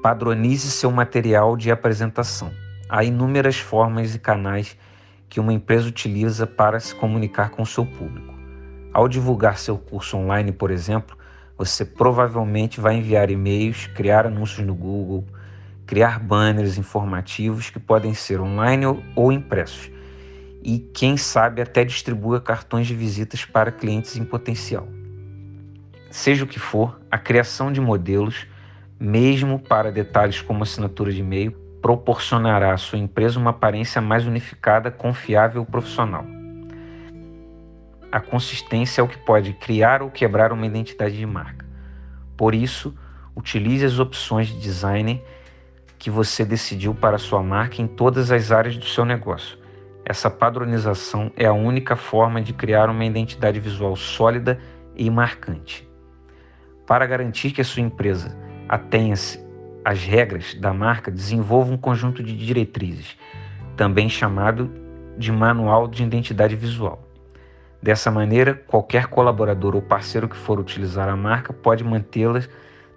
Padronize 0.08 0.70
seu 0.70 0.90
material 0.90 1.54
de 1.54 1.70
apresentação. 1.70 2.50
Há 2.88 3.04
inúmeras 3.04 3.58
formas 3.58 4.14
e 4.14 4.18
canais 4.18 4.74
que 5.28 5.38
uma 5.38 5.52
empresa 5.52 5.86
utiliza 5.86 6.46
para 6.46 6.80
se 6.80 6.94
comunicar 6.94 7.50
com 7.50 7.62
seu 7.62 7.84
público. 7.84 8.32
Ao 8.90 9.06
divulgar 9.06 9.58
seu 9.58 9.76
curso 9.76 10.16
online, 10.16 10.50
por 10.50 10.70
exemplo, 10.70 11.14
você 11.58 11.84
provavelmente 11.84 12.80
vai 12.80 12.96
enviar 12.96 13.30
e-mails, 13.30 13.86
criar 13.88 14.26
anúncios 14.26 14.66
no 14.66 14.74
Google, 14.74 15.26
criar 15.84 16.18
banners 16.18 16.78
informativos 16.78 17.68
que 17.68 17.78
podem 17.78 18.14
ser 18.14 18.40
online 18.40 18.86
ou 19.14 19.30
impressos, 19.30 19.90
e 20.62 20.78
quem 20.78 21.18
sabe 21.18 21.60
até 21.60 21.84
distribua 21.84 22.40
cartões 22.40 22.86
de 22.86 22.94
visitas 22.94 23.44
para 23.44 23.70
clientes 23.70 24.16
em 24.16 24.24
potencial. 24.24 24.88
Seja 26.10 26.44
o 26.44 26.48
que 26.48 26.58
for, 26.58 26.98
a 27.10 27.18
criação 27.18 27.70
de 27.70 27.78
modelos, 27.78 28.46
mesmo 28.98 29.58
para 29.58 29.92
detalhes 29.92 30.42
como 30.42 30.62
assinatura 30.62 31.12
de 31.12 31.20
e-mail, 31.20 31.52
proporcionará 31.80 32.72
à 32.72 32.76
sua 32.76 32.98
empresa 32.98 33.38
uma 33.38 33.50
aparência 33.50 34.00
mais 34.00 34.26
unificada, 34.26 34.90
confiável 34.90 35.62
e 35.62 35.66
profissional. 35.66 36.24
A 38.10 38.20
consistência 38.20 39.00
é 39.00 39.04
o 39.04 39.08
que 39.08 39.18
pode 39.18 39.52
criar 39.52 40.02
ou 40.02 40.10
quebrar 40.10 40.52
uma 40.52 40.66
identidade 40.66 41.16
de 41.16 41.26
marca. 41.26 41.64
Por 42.36 42.54
isso, 42.54 42.94
utilize 43.36 43.84
as 43.84 43.98
opções 43.98 44.48
de 44.48 44.58
design 44.58 45.22
que 45.98 46.10
você 46.10 46.44
decidiu 46.44 46.94
para 46.94 47.18
sua 47.18 47.42
marca 47.42 47.82
em 47.82 47.86
todas 47.86 48.30
as 48.30 48.50
áreas 48.50 48.76
do 48.76 48.84
seu 48.84 49.04
negócio. 49.04 49.58
Essa 50.04 50.30
padronização 50.30 51.30
é 51.36 51.44
a 51.44 51.52
única 51.52 51.94
forma 51.94 52.40
de 52.40 52.52
criar 52.52 52.88
uma 52.88 53.04
identidade 53.04 53.60
visual 53.60 53.94
sólida 53.94 54.58
e 54.96 55.10
marcante. 55.10 55.86
Para 56.86 57.06
garantir 57.06 57.50
que 57.50 57.60
a 57.60 57.64
sua 57.64 57.82
empresa 57.82 58.47
atenha-se 58.68 59.44
às 59.84 60.04
regras 60.04 60.54
da 60.54 60.72
marca, 60.72 61.10
desenvolva 61.10 61.72
um 61.72 61.76
conjunto 61.76 62.22
de 62.22 62.36
diretrizes, 62.36 63.16
também 63.76 64.08
chamado 64.08 64.70
de 65.16 65.32
Manual 65.32 65.88
de 65.88 66.02
Identidade 66.02 66.54
Visual. 66.54 67.02
Dessa 67.82 68.10
maneira, 68.10 68.54
qualquer 68.54 69.06
colaborador 69.06 69.74
ou 69.74 69.82
parceiro 69.82 70.28
que 70.28 70.36
for 70.36 70.58
utilizar 70.58 71.08
a 71.08 71.16
marca 71.16 71.52
pode 71.52 71.84
mantê-las 71.84 72.48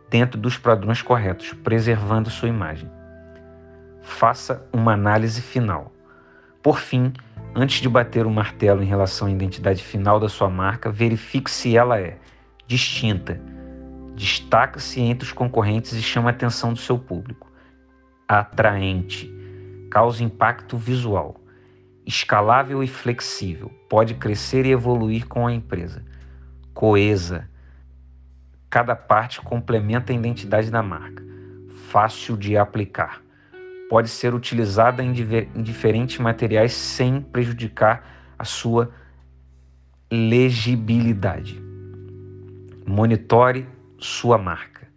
dentro 0.09 0.39
dos 0.39 0.57
padrões 0.57 1.01
corretos, 1.01 1.53
preservando 1.63 2.29
sua 2.29 2.49
imagem. 2.49 2.89
Faça 4.01 4.67
uma 4.73 4.93
análise 4.93 5.41
final. 5.41 5.91
Por 6.61 6.79
fim, 6.79 7.13
antes 7.55 7.79
de 7.79 7.87
bater 7.87 8.25
o 8.25 8.31
martelo 8.31 8.83
em 8.83 8.87
relação 8.87 9.27
à 9.27 9.31
identidade 9.31 9.83
final 9.83 10.19
da 10.19 10.27
sua 10.27 10.49
marca, 10.49 10.91
verifique 10.91 11.49
se 11.49 11.77
ela 11.77 11.99
é 11.99 12.17
distinta, 12.67 13.39
destaca-se 14.21 15.01
entre 15.01 15.25
os 15.25 15.33
concorrentes 15.33 15.93
e 15.93 16.01
chama 16.01 16.29
a 16.29 16.31
atenção 16.31 16.73
do 16.73 16.79
seu 16.79 16.97
público, 16.97 17.51
atraente, 18.27 19.29
causa 19.89 20.23
impacto 20.23 20.77
visual 20.77 21.41
escalável 22.05 22.83
e 22.83 22.87
flexível, 22.87 23.69
pode 23.89 24.15
crescer 24.15 24.65
e 24.65 24.71
evoluir 24.71 25.27
com 25.27 25.47
a 25.47 25.53
empresa. 25.53 26.03
Coesa, 26.73 27.49
cada 28.69 28.95
parte 28.95 29.41
complementa 29.41 30.11
a 30.11 30.15
identidade 30.15 30.71
da 30.71 30.81
marca. 30.81 31.23
Fácil 31.89 32.37
de 32.37 32.57
aplicar. 32.57 33.21
Pode 33.89 34.09
ser 34.09 34.33
utilizada 34.33 35.03
em, 35.03 35.13
em 35.55 35.61
diferentes 35.61 36.17
materiais 36.17 36.73
sem 36.73 37.21
prejudicar 37.21 38.33
a 38.39 38.45
sua 38.45 38.91
legibilidade. 40.09 41.61
Monitore 42.85 43.67
sua 44.01 44.37
marca. 44.37 44.87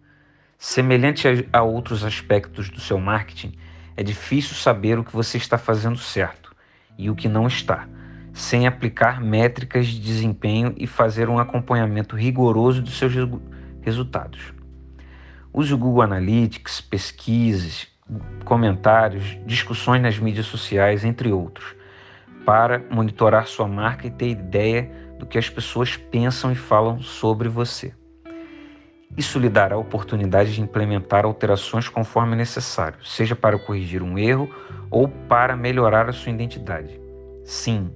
Semelhante 0.58 1.28
a, 1.28 1.58
a 1.58 1.62
outros 1.62 2.04
aspectos 2.04 2.70
do 2.70 2.80
seu 2.80 2.98
marketing, 2.98 3.52
é 3.96 4.02
difícil 4.02 4.56
saber 4.56 4.98
o 4.98 5.04
que 5.04 5.12
você 5.12 5.36
está 5.36 5.56
fazendo 5.56 5.98
certo 5.98 6.54
e 6.98 7.10
o 7.10 7.14
que 7.14 7.28
não 7.28 7.46
está, 7.46 7.86
sem 8.32 8.66
aplicar 8.66 9.20
métricas 9.20 9.86
de 9.86 10.00
desempenho 10.00 10.74
e 10.76 10.86
fazer 10.86 11.28
um 11.28 11.38
acompanhamento 11.38 12.16
rigoroso 12.16 12.82
dos 12.82 12.98
seus 12.98 13.12
resultados. 13.82 14.52
Use 15.52 15.72
o 15.72 15.78
Google 15.78 16.02
Analytics, 16.02 16.80
pesquisas, 16.80 17.86
comentários, 18.44 19.38
discussões 19.46 20.02
nas 20.02 20.18
mídias 20.18 20.46
sociais, 20.46 21.04
entre 21.04 21.30
outros, 21.30 21.76
para 22.44 22.84
monitorar 22.90 23.46
sua 23.46 23.68
marca 23.68 24.06
e 24.06 24.10
ter 24.10 24.30
ideia 24.30 24.90
do 25.18 25.26
que 25.26 25.38
as 25.38 25.48
pessoas 25.48 25.96
pensam 25.96 26.50
e 26.50 26.56
falam 26.56 27.00
sobre 27.00 27.48
você. 27.48 27.94
Isso 29.16 29.38
lhe 29.38 29.48
dará 29.48 29.76
a 29.76 29.78
oportunidade 29.78 30.54
de 30.54 30.60
implementar 30.60 31.24
alterações 31.24 31.88
conforme 31.88 32.34
necessário, 32.34 32.98
seja 33.04 33.36
para 33.36 33.58
corrigir 33.58 34.02
um 34.02 34.18
erro 34.18 34.50
ou 34.90 35.08
para 35.08 35.56
melhorar 35.56 36.08
a 36.08 36.12
sua 36.12 36.32
identidade. 36.32 37.00
Sim, 37.44 37.92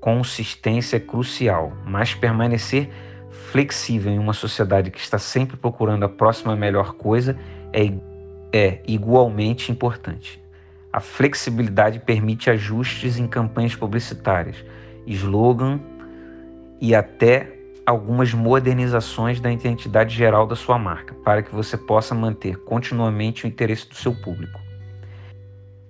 consistência 0.00 0.96
é 0.96 1.00
crucial, 1.00 1.72
mas 1.84 2.14
permanecer 2.14 2.90
flexível 3.50 4.12
em 4.12 4.18
uma 4.18 4.32
sociedade 4.32 4.90
que 4.90 5.00
está 5.00 5.18
sempre 5.18 5.56
procurando 5.56 6.04
a 6.04 6.08
próxima 6.08 6.54
melhor 6.54 6.94
coisa 6.94 7.36
é, 7.72 7.92
é 8.52 8.80
igualmente 8.86 9.72
importante. 9.72 10.40
A 10.92 11.00
flexibilidade 11.00 12.00
permite 12.00 12.50
ajustes 12.50 13.18
em 13.18 13.26
campanhas 13.26 13.74
publicitárias, 13.74 14.64
slogan 15.06 15.80
e 16.80 16.94
até 16.94 17.59
algumas 17.86 18.32
modernizações 18.32 19.40
da 19.40 19.50
identidade 19.50 20.14
geral 20.14 20.46
da 20.46 20.54
sua 20.54 20.78
marca, 20.78 21.14
para 21.24 21.42
que 21.42 21.54
você 21.54 21.76
possa 21.76 22.14
manter 22.14 22.56
continuamente 22.64 23.44
o 23.44 23.48
interesse 23.48 23.88
do 23.88 23.94
seu 23.94 24.14
público. 24.14 24.60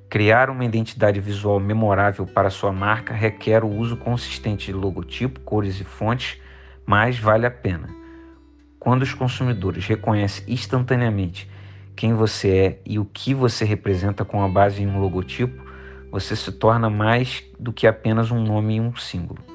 Criar 0.09 0.51
uma 0.51 0.65
identidade 0.65 1.21
visual 1.21 1.61
memorável 1.61 2.27
para 2.27 2.51
sua 2.51 2.73
marca 2.73 3.15
requer 3.15 3.63
o 3.63 3.69
uso 3.69 3.97
consistente 3.97 4.67
de 4.67 4.73
logotipo, 4.73 5.41
cores 5.41 5.81
e 5.81 5.85
fontes, 5.85 6.41
mas 6.85 7.19
vale 7.19 7.47
a 7.47 7.51
pena. 7.51 7.89
Quando 8.79 9.03
os 9.03 9.15
consumidores 9.15 9.87
reconhecem 9.87 10.45
instantaneamente 10.49 11.49
quem 11.95 12.15
você 12.15 12.49
é 12.49 12.79
e 12.85 12.99
o 12.99 13.05
que 13.05 13.35
você 13.35 13.65
representa 13.65 14.25
com 14.25 14.43
a 14.43 14.49
base 14.49 14.83
em 14.83 14.87
um 14.87 14.99
logotipo, 15.01 15.63
você 16.11 16.35
se 16.35 16.51
torna 16.51 16.91
mais 16.91 17.45
do 17.59 17.73
que 17.73 17.87
apenas 17.87 18.31
um 18.31 18.43
nome 18.43 18.77
e 18.77 18.81
um 18.81 18.97
símbolo. 18.97 19.50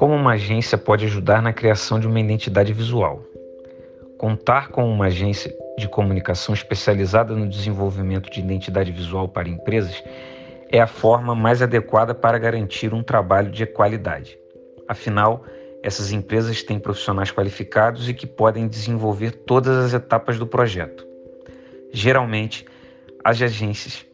Como 0.00 0.14
uma 0.14 0.32
agência 0.32 0.78
pode 0.78 1.04
ajudar 1.04 1.42
na 1.42 1.52
criação 1.52 2.00
de 2.00 2.06
uma 2.06 2.18
identidade 2.18 2.72
visual? 2.72 3.22
Contar 4.16 4.68
com 4.70 4.90
uma 4.90 5.08
agência 5.08 5.54
de 5.76 5.86
comunicação 5.86 6.54
especializada 6.54 7.36
no 7.36 7.46
desenvolvimento 7.46 8.30
de 8.30 8.40
identidade 8.40 8.90
visual 8.90 9.28
para 9.28 9.46
empresas 9.46 10.02
é 10.70 10.80
a 10.80 10.86
forma 10.86 11.34
mais 11.34 11.60
adequada 11.60 12.14
para 12.14 12.38
garantir 12.38 12.94
um 12.94 13.02
trabalho 13.02 13.50
de 13.50 13.66
qualidade. 13.66 14.38
Afinal, 14.88 15.44
essas 15.82 16.12
empresas 16.12 16.62
têm 16.62 16.78
profissionais 16.78 17.30
qualificados 17.30 18.08
e 18.08 18.14
que 18.14 18.26
podem 18.26 18.66
desenvolver 18.68 19.32
todas 19.32 19.76
as 19.84 19.92
etapas 19.92 20.38
do 20.38 20.46
projeto. 20.46 21.06
Geralmente, 21.92 22.64
As 23.22 23.42
agências 23.42 24.06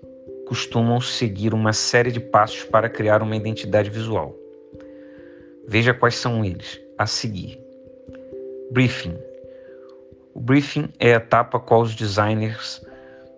costumam 0.48 1.00
seguir 1.00 1.54
uma 1.54 1.72
série 1.72 2.10
de 2.10 2.18
passos 2.18 2.64
para 2.64 2.88
criar 2.88 3.22
uma 3.22 3.36
identidade 3.36 3.88
visual. 3.88 4.45
Veja 5.68 5.92
quais 5.92 6.14
são 6.14 6.44
eles 6.44 6.80
a 6.96 7.06
seguir. 7.06 7.60
Briefing. 8.70 9.16
O 10.34 10.40
briefing 10.40 10.88
é 10.98 11.14
a 11.14 11.16
etapa 11.16 11.58
qual 11.58 11.82
os 11.82 11.94
designers 11.94 12.84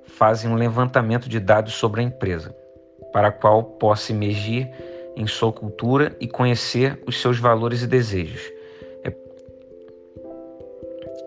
fazem 0.05 0.51
um 0.51 0.57
levantamento 0.57 1.29
de 1.29 1.39
dados 1.39 1.75
sobre 1.75 2.01
a 2.01 2.05
empresa, 2.05 2.55
para 3.13 3.29
a 3.29 3.33
qual 3.33 3.63
possa 3.63 4.13
emergir 4.13 4.69
em 5.17 5.27
sua 5.27 5.53
cultura 5.53 6.17
e 6.21 6.27
conhecer 6.27 7.03
os 7.07 7.21
seus 7.21 7.39
valores 7.39 7.83
e 7.83 7.87
desejos. 7.87 8.43
É, 9.05 9.13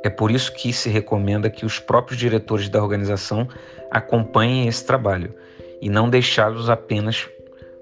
é 0.03 0.10
por 0.10 0.29
isso 0.29 0.53
que 0.53 0.72
se 0.74 0.89
recomenda 0.89 1.50
que 1.50 1.65
os 1.65 1.79
próprios 1.79 2.20
diretores 2.20 2.70
da 2.70 2.81
organização 2.81 3.48
acompanhem 3.89 4.67
esse 4.67 4.86
trabalho 4.86 5.34
e 5.81 5.89
não 5.89 6.10
deixá-los 6.10 6.70
apenas 6.70 7.27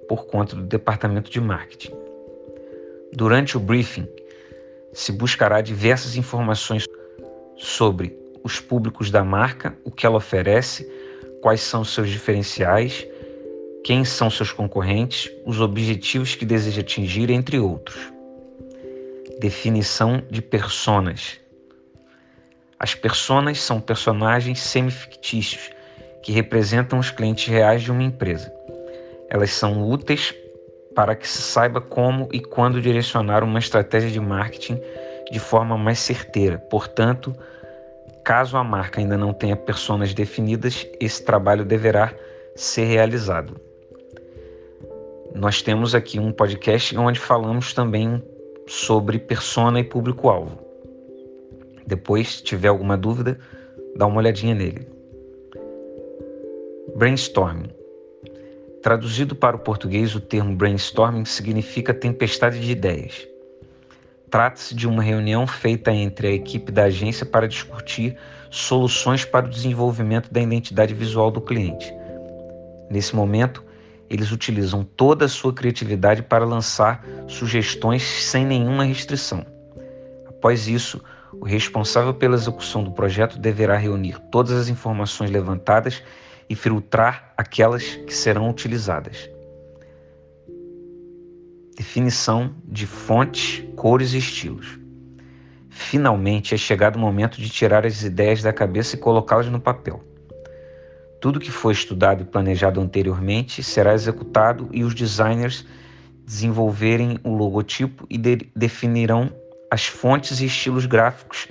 por 0.08 0.26
conta 0.26 0.56
do 0.56 0.64
departamento 0.64 1.30
de 1.30 1.42
marketing. 1.42 2.09
Durante 3.12 3.58
o 3.58 3.60
briefing, 3.60 4.08
se 4.94 5.12
buscará 5.12 5.62
diversas 5.62 6.16
informações 6.16 6.86
sobre 7.58 8.18
os 8.44 8.60
públicos 8.60 9.10
da 9.10 9.24
marca, 9.24 9.76
o 9.84 9.92
que 9.92 10.06
ela 10.06 10.18
oferece, 10.18 10.90
quais 11.42 11.62
são 11.62 11.84
seus 11.84 12.10
diferenciais, 12.10 13.08
quem 13.84 14.06
são 14.06 14.30
seus 14.30 14.52
concorrentes, 14.52 15.32
os 15.46 15.60
objetivos 15.60 16.36
que 16.36 16.46
deseja 16.46 16.82
atingir, 16.82 17.30
entre 17.30 17.60
outros. 17.60 18.12
Definição 19.40 20.22
de 20.30 20.42
personas. 20.42 21.40
As 22.80 22.94
personas 22.94 23.60
são 23.60 23.82
personagens 23.82 24.60
semifictícios 24.60 25.70
que 26.22 26.32
representam 26.32 27.00
os 27.00 27.10
clientes 27.10 27.48
reais 27.48 27.82
de 27.82 27.92
uma 27.92 28.04
empresa. 28.04 28.54
Elas 29.30 29.52
são 29.52 29.90
úteis 29.90 30.34
para 31.00 31.16
que 31.16 31.26
se 31.26 31.42
saiba 31.42 31.80
como 31.80 32.28
e 32.30 32.42
quando 32.42 32.82
direcionar 32.82 33.42
uma 33.42 33.58
estratégia 33.58 34.12
de 34.12 34.20
marketing 34.20 34.78
de 35.32 35.40
forma 35.40 35.78
mais 35.78 35.98
certeira. 35.98 36.58
Portanto, 36.58 37.34
caso 38.22 38.58
a 38.58 38.66
marca 38.66 39.00
ainda 39.00 39.18
não 39.18 39.32
tenha 39.32 39.56
personas 39.56 40.14
definidas, 40.14 40.86
esse 41.00 41.24
trabalho 41.24 41.64
deverá 41.64 42.14
ser 42.54 42.84
realizado. 42.84 43.56
Nós 45.34 45.62
temos 45.62 45.96
aqui 45.96 46.20
um 46.20 46.34
podcast 46.34 46.98
onde 46.98 47.18
falamos 47.18 47.74
também 47.74 48.22
sobre 48.68 49.20
persona 49.20 49.80
e 49.80 49.86
público-alvo. 49.86 50.60
Depois, 51.88 52.40
se 52.40 52.44
tiver 52.44 52.68
alguma 52.68 52.98
dúvida, 52.98 53.40
dá 53.96 54.06
uma 54.06 54.18
olhadinha 54.18 54.54
nele. 54.54 54.86
Brainstorming. 56.98 57.79
Traduzido 58.82 59.36
para 59.36 59.58
o 59.58 59.60
português, 59.60 60.16
o 60.16 60.22
termo 60.22 60.56
brainstorming 60.56 61.26
significa 61.26 61.94
tempestade 61.94 62.62
de 62.62 62.72
ideias. 62.72 63.28
Trata-se 64.30 64.74
de 64.74 64.88
uma 64.88 65.04
reunião 65.04 65.46
feita 65.46 65.92
entre 65.92 66.28
a 66.28 66.32
equipe 66.32 66.72
da 66.72 66.84
agência 66.86 67.26
para 67.26 67.48
discutir 67.48 68.16
soluções 68.50 69.26
para 69.26 69.46
o 69.46 69.50
desenvolvimento 69.50 70.32
da 70.32 70.40
identidade 70.40 70.94
visual 70.94 71.30
do 71.30 71.42
cliente. 71.42 71.94
Nesse 72.90 73.14
momento, 73.14 73.64
eles 74.10 74.32
utilizam 74.32 74.84
toda 74.84 75.26
a 75.26 75.30
sua 75.30 75.52
criatividade 75.52 76.24
para 76.24 76.46
lançar 76.46 77.06
sugestões 77.28 78.02
sem 78.02 78.46
nenhuma 78.46 78.86
restrição. 78.86 79.46
Após 80.26 80.70
isso, 80.70 81.04
o 81.34 81.44
responsável 81.44 82.14
pela 82.14 82.36
execução 82.36 82.82
do 82.82 82.92
projeto 82.92 83.38
deverá 83.38 83.76
reunir 83.76 84.20
todas 84.32 84.54
as 84.54 84.70
informações 84.70 85.30
levantadas 85.30 86.02
e 86.50 86.56
filtrar 86.56 87.34
aquelas 87.38 87.84
que 87.84 88.14
serão 88.14 88.50
utilizadas. 88.50 89.30
Definição 91.78 92.56
de 92.66 92.88
fontes, 92.88 93.64
cores 93.76 94.14
e 94.14 94.18
estilos. 94.18 94.80
Finalmente 95.70 96.54
é 96.54 96.58
chegado 96.58 96.98
o 96.98 97.00
momento 97.00 97.40
de 97.40 97.50
tirar 97.50 97.86
as 97.86 98.04
ideias 98.04 98.42
da 98.42 98.52
cabeça 98.52 98.96
e 98.96 99.00
colocá-las 99.00 99.48
no 99.48 99.62
papel. 99.62 100.04
Tudo 101.22 101.40
que 101.40 101.52
foi 101.52 101.74
estudado 101.74 102.24
e 102.24 102.26
planejado 102.26 102.82
anteriormente 102.82 103.62
será 103.62 103.94
executado 103.94 104.70
e 104.74 104.84
os 104.84 104.96
designers 104.96 105.66
desenvolverem 106.26 107.20
o 107.24 107.34
logotipo 107.34 108.06
e 108.10 108.18
de 108.18 108.50
definirão 108.56 109.32
as 109.72 109.86
fontes 109.86 110.42
e 110.42 110.46
estilos 110.46 110.86
gráficos 110.86 111.48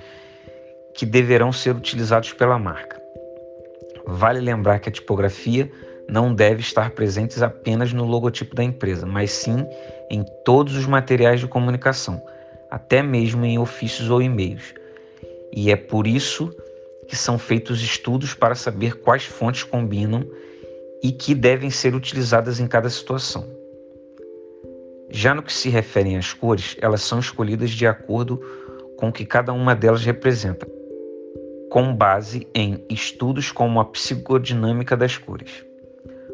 que 0.95 1.05
deverão 1.05 1.51
ser 1.51 1.75
utilizados 1.75 2.33
pela 2.33 2.59
marca. 2.59 2.98
Vale 4.11 4.39
lembrar 4.39 4.79
que 4.79 4.89
a 4.89 4.91
tipografia 4.91 5.71
não 6.07 6.33
deve 6.33 6.61
estar 6.61 6.89
presente 6.91 7.41
apenas 7.43 7.93
no 7.93 8.05
logotipo 8.05 8.55
da 8.55 8.63
empresa, 8.63 9.05
mas 9.05 9.29
sim 9.29 9.63
em 10.09 10.25
todos 10.43 10.75
os 10.75 10.87
materiais 10.87 11.39
de 11.39 11.47
comunicação, 11.47 12.19
até 12.71 13.03
mesmo 13.03 13.45
em 13.45 13.59
ofícios 13.59 14.09
ou 14.09 14.19
e-mails. 14.19 14.73
E 15.55 15.71
é 15.71 15.75
por 15.75 16.07
isso 16.07 16.51
que 17.07 17.15
são 17.15 17.37
feitos 17.37 17.83
estudos 17.83 18.33
para 18.33 18.55
saber 18.55 18.95
quais 18.95 19.25
fontes 19.25 19.63
combinam 19.63 20.25
e 21.03 21.11
que 21.11 21.35
devem 21.35 21.69
ser 21.69 21.93
utilizadas 21.93 22.59
em 22.59 22.67
cada 22.67 22.89
situação. 22.89 23.47
Já 25.11 25.35
no 25.35 25.43
que 25.43 25.53
se 25.53 25.69
refere 25.69 26.15
às 26.15 26.33
cores, 26.33 26.75
elas 26.81 27.03
são 27.03 27.19
escolhidas 27.19 27.69
de 27.69 27.85
acordo 27.85 28.37
com 28.97 29.09
o 29.09 29.13
que 29.13 29.25
cada 29.25 29.53
uma 29.53 29.75
delas 29.75 30.03
representa 30.03 30.78
com 31.69 31.95
base 31.95 32.47
em 32.53 32.83
estudos 32.89 33.51
como 33.51 33.79
a 33.79 33.85
psicodinâmica 33.85 34.97
das 34.97 35.17
cores. 35.17 35.63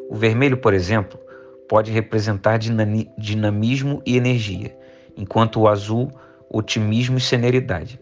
O 0.10 0.16
vermelho, 0.16 0.58
por 0.58 0.74
exemplo, 0.74 1.20
pode 1.68 1.92
representar 1.92 2.58
dinamismo 2.58 4.02
e 4.06 4.18
energia, 4.18 4.76
enquanto 5.18 5.60
o 5.60 5.68
azul, 5.68 6.12
otimismo 6.50 7.18
e 7.18 7.22
celeridade. 7.22 8.00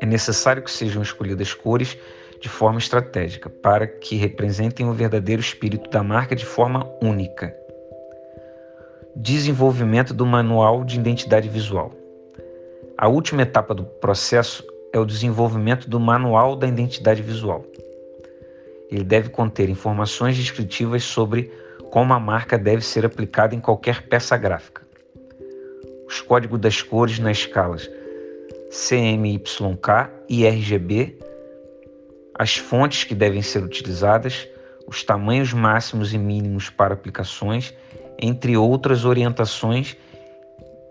É 0.00 0.06
necessário 0.06 0.62
que 0.62 0.70
sejam 0.70 1.02
escolhidas 1.02 1.54
cores 1.54 1.96
de 2.40 2.48
forma 2.48 2.78
estratégica 2.78 3.48
para 3.48 3.86
que 3.86 4.16
representem 4.16 4.88
o 4.88 4.92
verdadeiro 4.92 5.40
espírito 5.40 5.88
da 5.88 6.02
marca 6.02 6.34
de 6.34 6.44
forma 6.44 6.86
única. 7.02 7.54
Desenvolvimento 9.14 10.12
do 10.12 10.26
manual 10.26 10.84
de 10.84 10.98
identidade 10.98 11.48
visual. 11.48 11.92
A 12.98 13.08
última 13.08 13.42
etapa 13.42 13.74
do 13.74 13.84
processo 13.84 14.64
é 14.92 14.98
o 14.98 15.04
desenvolvimento 15.04 15.88
do 15.88 16.00
Manual 16.00 16.56
da 16.56 16.66
Identidade 16.66 17.22
Visual. 17.22 17.64
Ele 18.90 19.04
deve 19.04 19.28
conter 19.30 19.68
informações 19.68 20.36
descritivas 20.36 21.02
sobre 21.04 21.50
como 21.90 22.12
a 22.12 22.20
marca 22.20 22.58
deve 22.58 22.82
ser 22.82 23.04
aplicada 23.04 23.54
em 23.54 23.60
qualquer 23.60 24.02
peça 24.08 24.36
gráfica. 24.36 24.82
Os 26.06 26.20
códigos 26.20 26.60
das 26.60 26.82
cores 26.82 27.18
nas 27.18 27.38
escalas 27.38 27.90
CMYK 28.70 30.10
e 30.28 30.44
RGB, 30.44 31.18
as 32.38 32.56
fontes 32.56 33.04
que 33.04 33.14
devem 33.14 33.42
ser 33.42 33.62
utilizadas, 33.62 34.46
os 34.86 35.02
tamanhos 35.02 35.52
máximos 35.52 36.12
e 36.12 36.18
mínimos 36.18 36.70
para 36.70 36.94
aplicações, 36.94 37.74
entre 38.20 38.56
outras 38.56 39.04
orientações, 39.04 39.96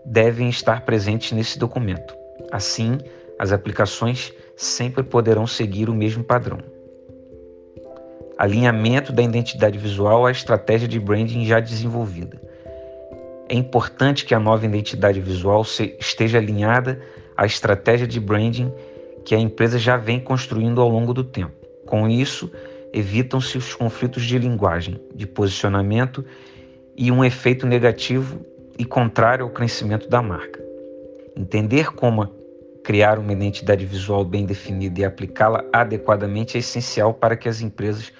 devem 0.04 0.48
estar 0.48 0.82
presentes 0.82 1.32
nesse 1.32 1.58
documento. 1.58 2.14
Assim, 2.50 2.98
as 3.38 3.52
aplicações 3.52 4.32
sempre 4.56 5.02
poderão 5.02 5.46
seguir 5.46 5.88
o 5.88 5.94
mesmo 5.94 6.24
padrão. 6.24 6.58
Alinhamento 8.38 9.12
da 9.12 9.22
identidade 9.22 9.78
visual 9.78 10.26
à 10.26 10.30
estratégia 10.30 10.86
de 10.86 11.00
branding 11.00 11.44
já 11.44 11.60
desenvolvida. 11.60 12.40
É 13.48 13.54
importante 13.54 14.24
que 14.24 14.34
a 14.34 14.40
nova 14.40 14.66
identidade 14.66 15.20
visual 15.20 15.62
esteja 15.98 16.38
alinhada 16.38 17.00
à 17.36 17.46
estratégia 17.46 18.06
de 18.06 18.18
branding 18.18 18.72
que 19.24 19.34
a 19.34 19.38
empresa 19.38 19.78
já 19.78 19.96
vem 19.96 20.20
construindo 20.20 20.80
ao 20.80 20.88
longo 20.88 21.14
do 21.14 21.24
tempo. 21.24 21.54
Com 21.86 22.08
isso, 22.08 22.50
evitam-se 22.92 23.56
os 23.56 23.74
conflitos 23.74 24.24
de 24.24 24.38
linguagem, 24.38 25.00
de 25.14 25.26
posicionamento 25.26 26.24
e 26.96 27.12
um 27.12 27.24
efeito 27.24 27.66
negativo 27.66 28.40
e 28.78 28.84
contrário 28.84 29.44
ao 29.44 29.50
crescimento 29.50 30.08
da 30.08 30.20
marca. 30.20 30.62
Entender 31.36 31.92
como 31.92 32.22
Criar 32.86 33.18
uma 33.18 33.32
identidade 33.32 33.84
visual 33.84 34.24
bem 34.24 34.46
definida 34.46 35.00
e 35.00 35.04
aplicá-la 35.04 35.64
adequadamente 35.72 36.56
é 36.56 36.60
essencial 36.60 37.12
para 37.12 37.36
que 37.36 37.48
as 37.48 37.60
empresas 37.60 38.12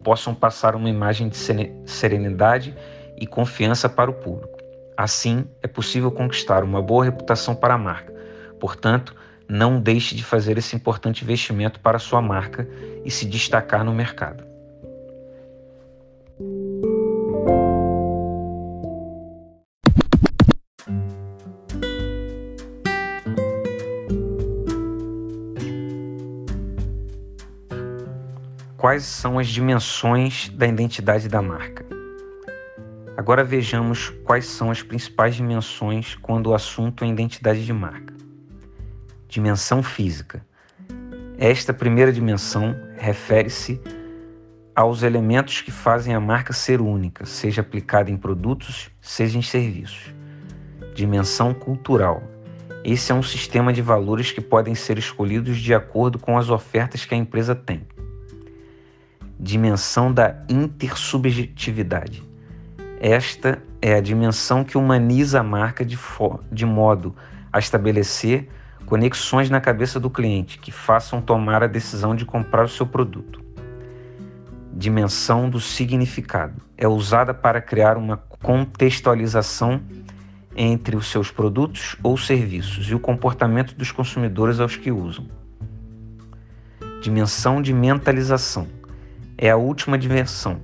possam 0.00 0.32
passar 0.32 0.76
uma 0.76 0.88
imagem 0.88 1.28
de 1.28 1.36
serenidade 1.84 2.72
e 3.18 3.26
confiança 3.26 3.88
para 3.88 4.12
o 4.12 4.14
público. 4.14 4.56
Assim, 4.96 5.44
é 5.60 5.66
possível 5.66 6.08
conquistar 6.12 6.62
uma 6.62 6.80
boa 6.80 7.04
reputação 7.04 7.52
para 7.52 7.74
a 7.74 7.78
marca. 7.78 8.14
Portanto, 8.60 9.12
não 9.48 9.80
deixe 9.80 10.14
de 10.14 10.22
fazer 10.22 10.56
esse 10.56 10.76
importante 10.76 11.24
investimento 11.24 11.80
para 11.80 11.98
sua 11.98 12.22
marca 12.22 12.68
e 13.04 13.10
se 13.10 13.26
destacar 13.26 13.84
no 13.84 13.92
mercado. 13.92 14.51
Quais 28.92 29.04
são 29.04 29.38
as 29.38 29.48
dimensões 29.48 30.50
da 30.50 30.66
identidade 30.66 31.26
da 31.26 31.40
marca. 31.40 31.82
Agora 33.16 33.42
vejamos 33.42 34.10
quais 34.22 34.44
são 34.44 34.70
as 34.70 34.82
principais 34.82 35.34
dimensões 35.34 36.14
quando 36.14 36.48
o 36.48 36.54
assunto 36.54 37.02
é 37.02 37.06
identidade 37.08 37.64
de 37.64 37.72
marca. 37.72 38.12
Dimensão 39.26 39.82
física. 39.82 40.44
Esta 41.38 41.72
primeira 41.72 42.12
dimensão 42.12 42.76
refere-se 42.98 43.80
aos 44.76 45.02
elementos 45.02 45.62
que 45.62 45.70
fazem 45.70 46.14
a 46.14 46.20
marca 46.20 46.52
ser 46.52 46.82
única, 46.82 47.24
seja 47.24 47.62
aplicada 47.62 48.10
em 48.10 48.18
produtos, 48.18 48.90
seja 49.00 49.38
em 49.38 49.42
serviços. 49.42 50.14
Dimensão 50.94 51.54
cultural. 51.54 52.22
Esse 52.84 53.10
é 53.10 53.14
um 53.14 53.22
sistema 53.22 53.72
de 53.72 53.80
valores 53.80 54.32
que 54.32 54.42
podem 54.42 54.74
ser 54.74 54.98
escolhidos 54.98 55.58
de 55.58 55.72
acordo 55.72 56.18
com 56.18 56.36
as 56.36 56.50
ofertas 56.50 57.06
que 57.06 57.14
a 57.14 57.16
empresa 57.16 57.54
tem. 57.54 57.86
Dimensão 59.42 60.12
da 60.12 60.36
intersubjetividade. 60.48 62.22
Esta 63.00 63.60
é 63.82 63.94
a 63.94 64.00
dimensão 64.00 64.62
que 64.62 64.78
humaniza 64.78 65.40
a 65.40 65.42
marca 65.42 65.84
de, 65.84 65.98
de 66.50 66.64
modo 66.64 67.14
a 67.52 67.58
estabelecer 67.58 68.48
conexões 68.86 69.50
na 69.50 69.60
cabeça 69.60 69.98
do 69.98 70.08
cliente 70.08 70.58
que 70.58 70.70
façam 70.70 71.20
tomar 71.20 71.62
a 71.62 71.66
decisão 71.66 72.14
de 72.14 72.24
comprar 72.24 72.64
o 72.64 72.68
seu 72.68 72.86
produto 72.86 73.42
dimensão 74.72 75.50
do 75.50 75.60
significado. 75.60 76.60
É 76.76 76.88
usada 76.88 77.34
para 77.34 77.60
criar 77.60 77.96
uma 77.96 78.16
contextualização 78.16 79.80
entre 80.56 80.96
os 80.96 81.10
seus 81.10 81.30
produtos 81.30 81.96
ou 82.02 82.16
serviços 82.16 82.90
e 82.90 82.94
o 82.94 83.00
comportamento 83.00 83.74
dos 83.74 83.92
consumidores 83.92 84.60
aos 84.60 84.76
que 84.76 84.90
usam. 84.90 85.26
Dimensão 87.02 87.60
de 87.60 87.72
mentalização 87.72 88.66
é 89.42 89.50
a 89.50 89.56
última 89.56 89.98
dimensão. 89.98 90.60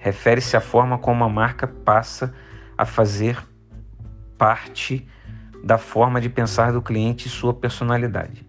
Refere-se 0.00 0.56
à 0.56 0.60
forma 0.60 0.98
como 0.98 1.22
a 1.22 1.28
marca 1.28 1.64
passa 1.68 2.34
a 2.76 2.84
fazer 2.84 3.38
parte 4.36 5.06
da 5.62 5.78
forma 5.78 6.20
de 6.20 6.28
pensar 6.28 6.72
do 6.72 6.82
cliente 6.82 7.28
e 7.28 7.30
sua 7.30 7.54
personalidade. 7.54 8.44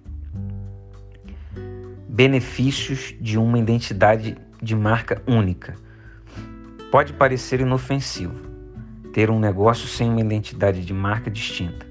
Benefícios 2.09 3.13
de 3.21 3.37
uma 3.37 3.59
identidade 3.59 4.35
de 4.59 4.75
marca 4.75 5.21
única. 5.27 5.75
Pode 6.91 7.13
parecer 7.13 7.59
inofensivo 7.59 8.47
ter 9.13 9.29
um 9.29 9.39
negócio 9.39 9.87
sem 9.87 10.09
uma 10.09 10.21
identidade 10.21 10.83
de 10.83 10.93
marca 10.93 11.29
distinta. 11.29 11.85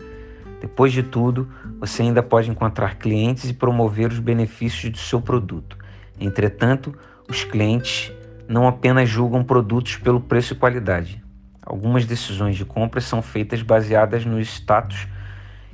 Depois 0.60 0.92
de 0.92 1.04
tudo, 1.04 1.48
você 1.78 2.02
ainda 2.02 2.20
pode 2.20 2.50
encontrar 2.50 2.96
clientes 2.96 3.48
e 3.48 3.54
promover 3.54 4.10
os 4.10 4.18
benefícios 4.18 4.90
do 4.90 4.98
seu 4.98 5.20
produto. 5.20 5.78
Entretanto, 6.18 6.92
os 7.28 7.44
clientes 7.44 8.12
não 8.48 8.66
apenas 8.66 9.08
julgam 9.08 9.42
produtos 9.42 9.96
pelo 9.96 10.20
preço 10.20 10.52
e 10.52 10.56
qualidade. 10.56 11.22
Algumas 11.62 12.06
decisões 12.06 12.56
de 12.56 12.64
compra 12.64 13.00
são 13.00 13.20
feitas 13.20 13.62
baseadas 13.62 14.24
no 14.24 14.40
status 14.40 15.06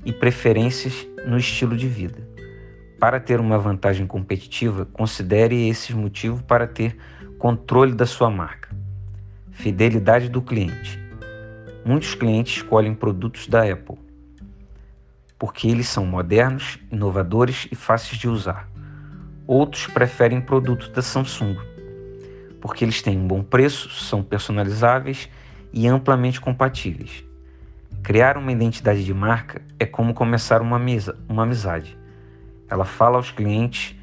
e 0.04 0.12
preferências 0.12 1.06
no 1.26 1.36
estilo 1.36 1.76
de 1.76 1.86
vida. 1.86 2.26
Para 2.98 3.20
ter 3.20 3.40
uma 3.40 3.58
vantagem 3.58 4.06
competitiva, 4.06 4.86
considere 4.86 5.68
esses 5.68 5.94
motivos 5.94 6.40
para 6.42 6.66
ter 6.66 6.96
controle 7.38 7.94
da 7.94 8.06
sua 8.06 8.30
marca. 8.30 8.74
Fidelidade 9.50 10.28
do 10.28 10.40
cliente. 10.40 10.98
Muitos 11.84 12.14
clientes 12.14 12.56
escolhem 12.56 12.94
produtos 12.94 13.46
da 13.46 13.70
Apple 13.70 13.98
porque 15.42 15.66
eles 15.66 15.88
são 15.88 16.06
modernos, 16.06 16.78
inovadores 16.88 17.66
e 17.72 17.74
fáceis 17.74 18.16
de 18.16 18.28
usar. 18.28 18.68
Outros 19.46 19.86
preferem 19.86 20.40
produtos 20.40 20.88
da 20.88 21.02
Samsung 21.02 21.56
porque 22.62 22.84
eles 22.84 23.02
têm 23.02 23.18
um 23.18 23.26
bom 23.26 23.42
preço, 23.42 23.90
são 23.90 24.22
personalizáveis 24.22 25.28
e 25.72 25.88
amplamente 25.88 26.40
compatíveis. 26.40 27.24
Criar 28.04 28.38
uma 28.38 28.52
identidade 28.52 29.04
de 29.04 29.12
marca 29.12 29.60
é 29.80 29.84
como 29.84 30.14
começar 30.14 30.62
uma, 30.62 30.78
mesa, 30.78 31.18
uma 31.28 31.42
amizade. 31.42 31.98
Ela 32.70 32.84
fala 32.84 33.16
aos 33.16 33.32
clientes 33.32 33.96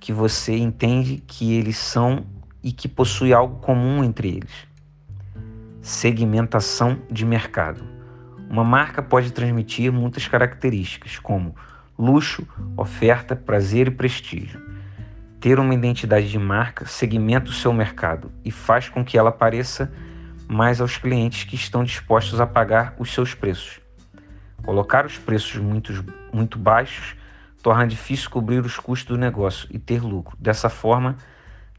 que 0.00 0.12
você 0.12 0.56
entende 0.56 1.22
que 1.24 1.54
eles 1.54 1.78
são 1.78 2.26
e 2.64 2.72
que 2.72 2.88
possui 2.88 3.32
algo 3.32 3.60
comum 3.60 4.02
entre 4.02 4.28
eles. 4.28 4.66
Segmentação 5.80 7.00
de 7.08 7.24
mercado. 7.24 7.84
Uma 8.50 8.64
marca 8.64 9.00
pode 9.00 9.32
transmitir 9.32 9.92
muitas 9.92 10.26
características, 10.26 11.16
como 11.16 11.54
luxo, 11.96 12.44
oferta, 12.76 13.36
prazer 13.36 13.86
e 13.86 13.92
prestígio. 13.92 14.79
Ter 15.40 15.58
uma 15.58 15.72
identidade 15.72 16.28
de 16.28 16.38
marca 16.38 16.84
segmenta 16.84 17.48
o 17.48 17.54
seu 17.54 17.72
mercado 17.72 18.30
e 18.44 18.50
faz 18.50 18.90
com 18.90 19.02
que 19.02 19.16
ela 19.16 19.32
pareça 19.32 19.90
mais 20.46 20.82
aos 20.82 20.98
clientes 20.98 21.44
que 21.44 21.54
estão 21.54 21.82
dispostos 21.82 22.42
a 22.42 22.46
pagar 22.46 22.94
os 22.98 23.10
seus 23.10 23.32
preços. 23.32 23.80
Colocar 24.62 25.06
os 25.06 25.16
preços 25.16 25.56
muito, 25.56 26.04
muito 26.30 26.58
baixos 26.58 27.16
torna 27.62 27.86
difícil 27.86 28.28
cobrir 28.28 28.62
os 28.62 28.76
custos 28.76 29.16
do 29.16 29.18
negócio 29.18 29.66
e 29.70 29.78
ter 29.78 30.02
lucro. 30.02 30.36
Dessa 30.38 30.68
forma, 30.68 31.16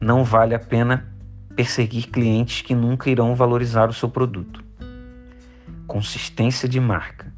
não 0.00 0.24
vale 0.24 0.56
a 0.56 0.58
pena 0.58 1.06
perseguir 1.54 2.08
clientes 2.08 2.62
que 2.62 2.74
nunca 2.74 3.10
irão 3.10 3.32
valorizar 3.36 3.88
o 3.88 3.92
seu 3.92 4.08
produto. 4.08 4.64
Consistência 5.86 6.68
de 6.68 6.80
marca. 6.80 7.32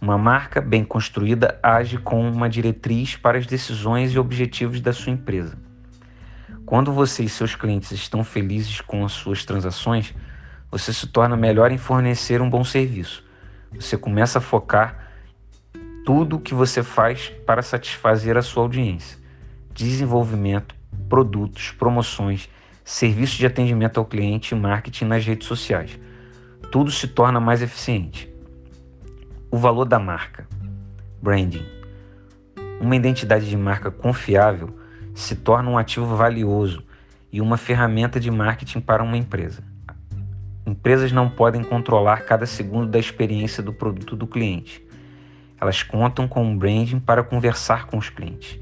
Uma 0.00 0.18
marca 0.18 0.60
bem 0.60 0.84
construída 0.84 1.58
age 1.60 1.98
com 1.98 2.30
uma 2.30 2.48
diretriz 2.48 3.16
para 3.16 3.38
as 3.38 3.46
decisões 3.46 4.12
e 4.12 4.18
objetivos 4.20 4.80
da 4.80 4.92
sua 4.92 5.12
empresa. 5.12 5.63
Quando 6.66 6.92
você 6.92 7.24
e 7.24 7.28
seus 7.28 7.54
clientes 7.54 7.92
estão 7.92 8.24
felizes 8.24 8.80
com 8.80 9.04
as 9.04 9.12
suas 9.12 9.44
transações, 9.44 10.14
você 10.70 10.92
se 10.92 11.06
torna 11.06 11.36
melhor 11.36 11.70
em 11.70 11.78
fornecer 11.78 12.40
um 12.40 12.48
bom 12.48 12.64
serviço. 12.64 13.22
Você 13.74 13.98
começa 13.98 14.38
a 14.38 14.42
focar 14.42 15.10
tudo 16.06 16.36
o 16.36 16.40
que 16.40 16.54
você 16.54 16.82
faz 16.82 17.30
para 17.46 17.62
satisfazer 17.62 18.36
a 18.36 18.42
sua 18.42 18.62
audiência. 18.62 19.18
Desenvolvimento, 19.74 20.74
produtos, 21.08 21.70
promoções, 21.72 22.48
serviços 22.82 23.36
de 23.36 23.46
atendimento 23.46 23.98
ao 23.98 24.06
cliente 24.06 24.54
e 24.54 24.58
marketing 24.58 25.04
nas 25.04 25.24
redes 25.24 25.46
sociais. 25.46 25.98
Tudo 26.72 26.90
se 26.90 27.08
torna 27.08 27.40
mais 27.40 27.60
eficiente. 27.60 28.32
O 29.50 29.58
valor 29.58 29.84
da 29.84 29.98
marca. 29.98 30.48
Branding. 31.22 31.66
Uma 32.80 32.96
identidade 32.96 33.48
de 33.48 33.56
marca 33.56 33.90
confiável 33.90 34.83
se 35.14 35.36
torna 35.36 35.70
um 35.70 35.78
ativo 35.78 36.16
valioso 36.16 36.84
e 37.32 37.40
uma 37.40 37.56
ferramenta 37.56 38.18
de 38.18 38.30
marketing 38.30 38.80
para 38.80 39.02
uma 39.02 39.16
empresa. 39.16 39.62
Empresas 40.66 41.12
não 41.12 41.30
podem 41.30 41.62
controlar 41.62 42.24
cada 42.24 42.46
segundo 42.46 42.90
da 42.90 42.98
experiência 42.98 43.62
do 43.62 43.72
produto 43.72 44.16
do 44.16 44.26
cliente 44.26 44.84
elas 45.64 45.82
contam 45.82 46.28
com 46.28 46.44
um 46.44 46.56
branding 46.56 46.98
para 46.98 47.22
conversar 47.22 47.86
com 47.86 47.96
os 47.96 48.10
clientes. 48.10 48.58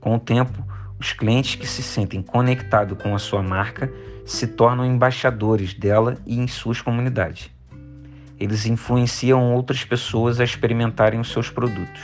Com 0.00 0.14
o 0.14 0.18
tempo, 0.18 0.64
os 0.98 1.12
clientes 1.12 1.54
que 1.54 1.66
se 1.66 1.82
sentem 1.82 2.22
conectados 2.22 2.96
com 3.02 3.14
a 3.14 3.18
sua 3.18 3.42
marca 3.42 3.92
se 4.24 4.46
tornam 4.46 4.86
embaixadores 4.86 5.74
dela 5.74 6.16
e 6.26 6.38
em 6.38 6.46
suas 6.46 6.80
comunidades. 6.80 7.50
Eles 8.38 8.64
influenciam 8.64 9.52
outras 9.52 9.84
pessoas 9.84 10.40
a 10.40 10.44
experimentarem 10.44 11.20
os 11.20 11.30
seus 11.30 11.50
produtos. 11.50 12.00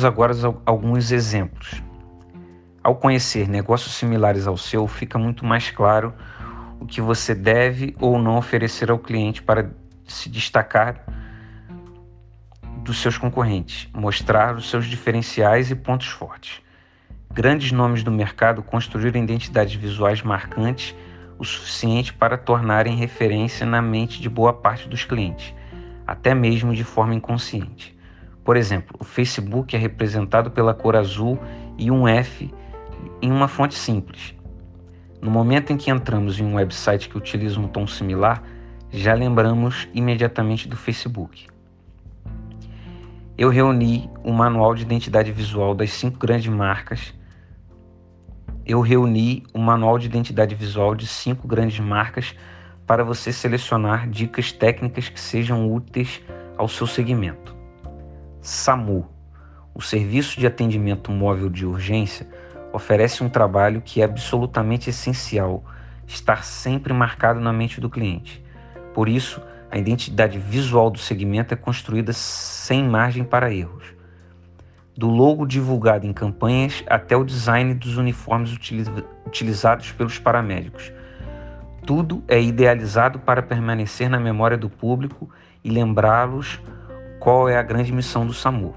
Vamos 0.00 0.04
agora 0.14 0.32
alguns 0.64 1.12
exemplos. 1.12 1.82
Ao 2.82 2.96
conhecer 2.96 3.46
negócios 3.46 3.92
similares 3.92 4.46
ao 4.46 4.56
seu, 4.56 4.86
fica 4.86 5.18
muito 5.18 5.44
mais 5.44 5.70
claro 5.70 6.14
o 6.80 6.86
que 6.86 7.02
você 7.02 7.34
deve 7.34 7.94
ou 8.00 8.18
não 8.18 8.38
oferecer 8.38 8.90
ao 8.90 8.98
cliente 8.98 9.42
para 9.42 9.70
se 10.06 10.30
destacar 10.30 11.04
dos 12.82 13.02
seus 13.02 13.18
concorrentes, 13.18 13.90
mostrar 13.92 14.56
os 14.56 14.70
seus 14.70 14.86
diferenciais 14.86 15.70
e 15.70 15.74
pontos 15.74 16.06
fortes. 16.06 16.62
Grandes 17.30 17.70
nomes 17.70 18.02
do 18.02 18.10
mercado 18.10 18.62
construíram 18.62 19.22
identidades 19.22 19.74
visuais 19.74 20.22
marcantes 20.22 20.96
o 21.38 21.44
suficiente 21.44 22.10
para 22.14 22.38
tornarem 22.38 22.96
referência 22.96 23.66
na 23.66 23.82
mente 23.82 24.18
de 24.18 24.30
boa 24.30 24.54
parte 24.54 24.88
dos 24.88 25.04
clientes, 25.04 25.54
até 26.06 26.34
mesmo 26.34 26.74
de 26.74 26.84
forma 26.84 27.14
inconsciente. 27.14 27.99
Por 28.50 28.56
exemplo, 28.56 28.96
o 28.98 29.04
Facebook 29.04 29.76
é 29.76 29.78
representado 29.78 30.50
pela 30.50 30.74
cor 30.74 30.96
azul 30.96 31.38
e 31.78 31.88
um 31.88 32.08
F 32.08 32.52
em 33.22 33.30
uma 33.30 33.46
fonte 33.46 33.76
simples. 33.76 34.34
No 35.22 35.30
momento 35.30 35.72
em 35.72 35.76
que 35.76 35.88
entramos 35.88 36.40
em 36.40 36.44
um 36.44 36.56
website 36.56 37.08
que 37.08 37.16
utiliza 37.16 37.60
um 37.60 37.68
tom 37.68 37.86
similar, 37.86 38.42
já 38.90 39.14
lembramos 39.14 39.88
imediatamente 39.94 40.66
do 40.66 40.76
Facebook. 40.76 41.46
Eu 43.38 43.50
reuni 43.50 44.10
o 44.24 44.32
manual 44.32 44.74
de 44.74 44.82
identidade 44.82 45.30
visual 45.30 45.72
das 45.72 45.92
cinco 45.92 46.18
grandes 46.18 46.52
marcas. 46.52 47.14
Eu 48.66 48.80
reuni 48.80 49.44
o 49.54 49.60
manual 49.60 49.96
de 49.96 50.06
identidade 50.06 50.56
visual 50.56 50.96
de 50.96 51.06
cinco 51.06 51.46
grandes 51.46 51.78
marcas 51.78 52.34
para 52.84 53.04
você 53.04 53.32
selecionar 53.32 54.10
dicas 54.10 54.50
técnicas 54.50 55.08
que 55.08 55.20
sejam 55.20 55.72
úteis 55.72 56.20
ao 56.58 56.66
seu 56.66 56.88
segmento. 56.88 57.59
SAMU, 58.40 59.06
o 59.74 59.82
Serviço 59.82 60.40
de 60.40 60.46
Atendimento 60.46 61.12
Móvel 61.12 61.50
de 61.50 61.66
Urgência, 61.66 62.26
oferece 62.72 63.22
um 63.22 63.28
trabalho 63.28 63.82
que 63.82 64.00
é 64.00 64.04
absolutamente 64.04 64.88
essencial 64.88 65.64
estar 66.06 66.42
sempre 66.42 66.92
marcado 66.92 67.38
na 67.38 67.52
mente 67.52 67.80
do 67.80 67.90
cliente. 67.90 68.42
Por 68.94 69.08
isso, 69.08 69.40
a 69.70 69.78
identidade 69.78 70.38
visual 70.38 70.90
do 70.90 70.98
segmento 70.98 71.54
é 71.54 71.56
construída 71.56 72.12
sem 72.12 72.82
margem 72.82 73.22
para 73.22 73.52
erros. 73.52 73.94
Do 74.96 75.08
logo 75.08 75.46
divulgado 75.46 76.06
em 76.06 76.12
campanhas 76.12 76.82
até 76.88 77.16
o 77.16 77.24
design 77.24 77.74
dos 77.74 77.96
uniformes 77.96 78.52
utilizados 79.26 79.92
pelos 79.92 80.18
paramédicos. 80.18 80.92
Tudo 81.86 82.22
é 82.26 82.40
idealizado 82.40 83.18
para 83.18 83.42
permanecer 83.42 84.08
na 84.10 84.18
memória 84.18 84.58
do 84.58 84.68
público 84.68 85.30
e 85.62 85.70
lembrá-los 85.70 86.60
qual 87.20 87.50
é 87.50 87.56
a 87.58 87.62
grande 87.62 87.92
missão 87.92 88.26
do 88.26 88.32
SAMU. 88.32 88.74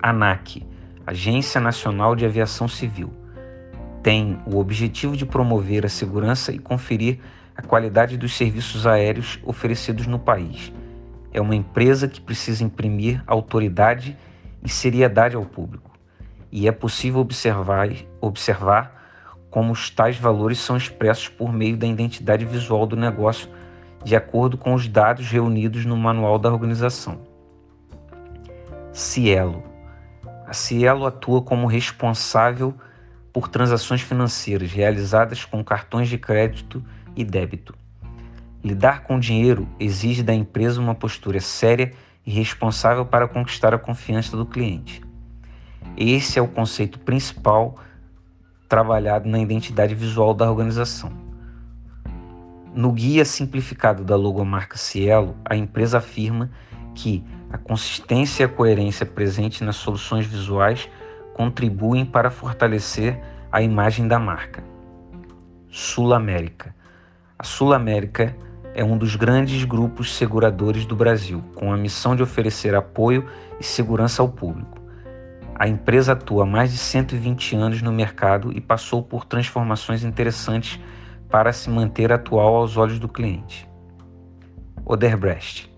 ANAC, 0.00 0.64
Agência 1.04 1.60
Nacional 1.60 2.14
de 2.14 2.24
Aviação 2.24 2.68
Civil, 2.68 3.12
tem 4.00 4.38
o 4.46 4.58
objetivo 4.58 5.16
de 5.16 5.26
promover 5.26 5.84
a 5.84 5.88
segurança 5.88 6.52
e 6.52 6.58
conferir 6.60 7.18
a 7.56 7.62
qualidade 7.62 8.16
dos 8.16 8.36
serviços 8.36 8.86
aéreos 8.86 9.40
oferecidos 9.42 10.06
no 10.06 10.20
país. 10.20 10.72
É 11.32 11.40
uma 11.40 11.56
empresa 11.56 12.06
que 12.06 12.20
precisa 12.20 12.62
imprimir 12.62 13.20
autoridade 13.26 14.16
e 14.62 14.68
seriedade 14.68 15.34
ao 15.34 15.44
público. 15.44 15.90
E 16.52 16.68
é 16.68 16.72
possível 16.72 17.20
observar, 17.20 17.90
observar 18.20 18.96
como 19.50 19.72
os 19.72 19.90
tais 19.90 20.16
valores 20.16 20.58
são 20.58 20.76
expressos 20.76 21.28
por 21.28 21.52
meio 21.52 21.76
da 21.76 21.86
identidade 21.88 22.44
visual 22.44 22.86
do 22.86 22.94
negócio, 22.94 23.48
de 24.06 24.14
acordo 24.14 24.56
com 24.56 24.72
os 24.72 24.86
dados 24.86 25.28
reunidos 25.28 25.84
no 25.84 25.96
manual 25.96 26.38
da 26.38 26.48
organização. 26.48 27.18
Cielo. 28.92 29.64
A 30.46 30.52
Cielo 30.52 31.04
atua 31.04 31.42
como 31.42 31.66
responsável 31.66 32.72
por 33.32 33.48
transações 33.48 34.02
financeiras 34.02 34.70
realizadas 34.70 35.44
com 35.44 35.64
cartões 35.64 36.08
de 36.08 36.18
crédito 36.18 36.80
e 37.16 37.24
débito. 37.24 37.74
Lidar 38.62 39.02
com 39.02 39.18
dinheiro 39.18 39.68
exige 39.80 40.22
da 40.22 40.32
empresa 40.32 40.80
uma 40.80 40.94
postura 40.94 41.40
séria 41.40 41.92
e 42.24 42.30
responsável 42.30 43.04
para 43.04 43.26
conquistar 43.26 43.74
a 43.74 43.78
confiança 43.78 44.36
do 44.36 44.46
cliente. 44.46 45.02
Esse 45.96 46.38
é 46.38 46.42
o 46.42 46.46
conceito 46.46 47.00
principal 47.00 47.76
trabalhado 48.68 49.28
na 49.28 49.40
identidade 49.40 49.96
visual 49.96 50.32
da 50.32 50.48
organização. 50.48 51.25
No 52.76 52.92
guia 52.92 53.24
simplificado 53.24 54.04
da 54.04 54.16
logomarca 54.16 54.76
Cielo, 54.76 55.34
a 55.46 55.56
empresa 55.56 55.96
afirma 55.96 56.50
que 56.94 57.24
a 57.50 57.56
consistência 57.56 58.42
e 58.42 58.44
a 58.44 58.48
coerência 58.50 59.06
presente 59.06 59.64
nas 59.64 59.76
soluções 59.76 60.26
visuais 60.26 60.86
contribuem 61.32 62.04
para 62.04 62.30
fortalecer 62.30 63.18
a 63.50 63.62
imagem 63.62 64.06
da 64.06 64.18
marca. 64.18 64.62
Sul 65.70 66.12
América. 66.12 66.76
A 67.38 67.44
Sul 67.44 67.72
América 67.72 68.36
é 68.74 68.84
um 68.84 68.98
dos 68.98 69.16
grandes 69.16 69.64
grupos 69.64 70.14
seguradores 70.14 70.84
do 70.84 70.94
Brasil, 70.94 71.42
com 71.54 71.72
a 71.72 71.78
missão 71.78 72.14
de 72.14 72.22
oferecer 72.22 72.74
apoio 72.74 73.26
e 73.58 73.64
segurança 73.64 74.20
ao 74.20 74.28
público. 74.28 74.82
A 75.54 75.66
empresa 75.66 76.12
atua 76.12 76.42
há 76.42 76.46
mais 76.46 76.72
de 76.72 76.76
120 76.76 77.56
anos 77.56 77.80
no 77.80 77.90
mercado 77.90 78.52
e 78.52 78.60
passou 78.60 79.02
por 79.02 79.24
transformações 79.24 80.04
interessantes 80.04 80.78
para 81.30 81.52
se 81.52 81.68
manter 81.68 82.12
atual 82.12 82.56
aos 82.56 82.76
olhos 82.76 82.98
do 82.98 83.08
cliente. 83.08 83.68
Oderbrecht. 84.84 85.70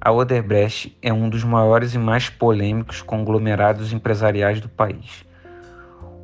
A 0.00 0.12
Oderbrecht 0.12 0.96
é 1.02 1.12
um 1.12 1.28
dos 1.28 1.44
maiores 1.44 1.94
e 1.94 1.98
mais 1.98 2.30
polêmicos 2.30 3.02
conglomerados 3.02 3.92
empresariais 3.92 4.60
do 4.60 4.68
país. 4.68 5.24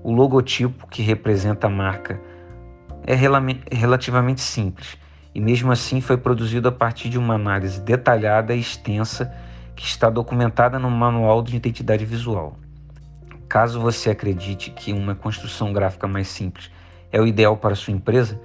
O 0.03 0.13
logotipo 0.13 0.87
que 0.87 1.03
representa 1.03 1.67
a 1.67 1.71
marca 1.71 2.21
é 3.07 3.15
relativamente 3.15 4.41
simples 4.41 4.97
e, 5.35 5.41
mesmo 5.41 5.71
assim, 5.71 6.01
foi 6.01 6.17
produzido 6.17 6.69
a 6.69 6.73
partir 6.73 7.09
de 7.09 7.19
uma 7.19 7.35
análise 7.35 7.81
detalhada 7.81 8.55
e 8.55 8.61
extensa 8.61 9.31
que 9.75 9.85
está 9.85 10.09
documentada 10.09 10.79
no 10.79 10.91
Manual 10.91 11.43
de 11.43 11.57
Identidade 11.57 12.07
Visual. 12.07 12.57
Caso 13.49 13.81
você 13.81 14.11
acredite 14.11 14.71
que 14.71 14.93
uma 14.93 15.15
construção 15.15 15.73
gráfica 15.73 16.09
mais 16.09 16.29
simples 16.29 16.71
é 17.11 17.21
o 17.21 17.27
ideal 17.27 17.57
para 17.57 17.75
sua 17.75 17.92
empresa, 17.92 18.40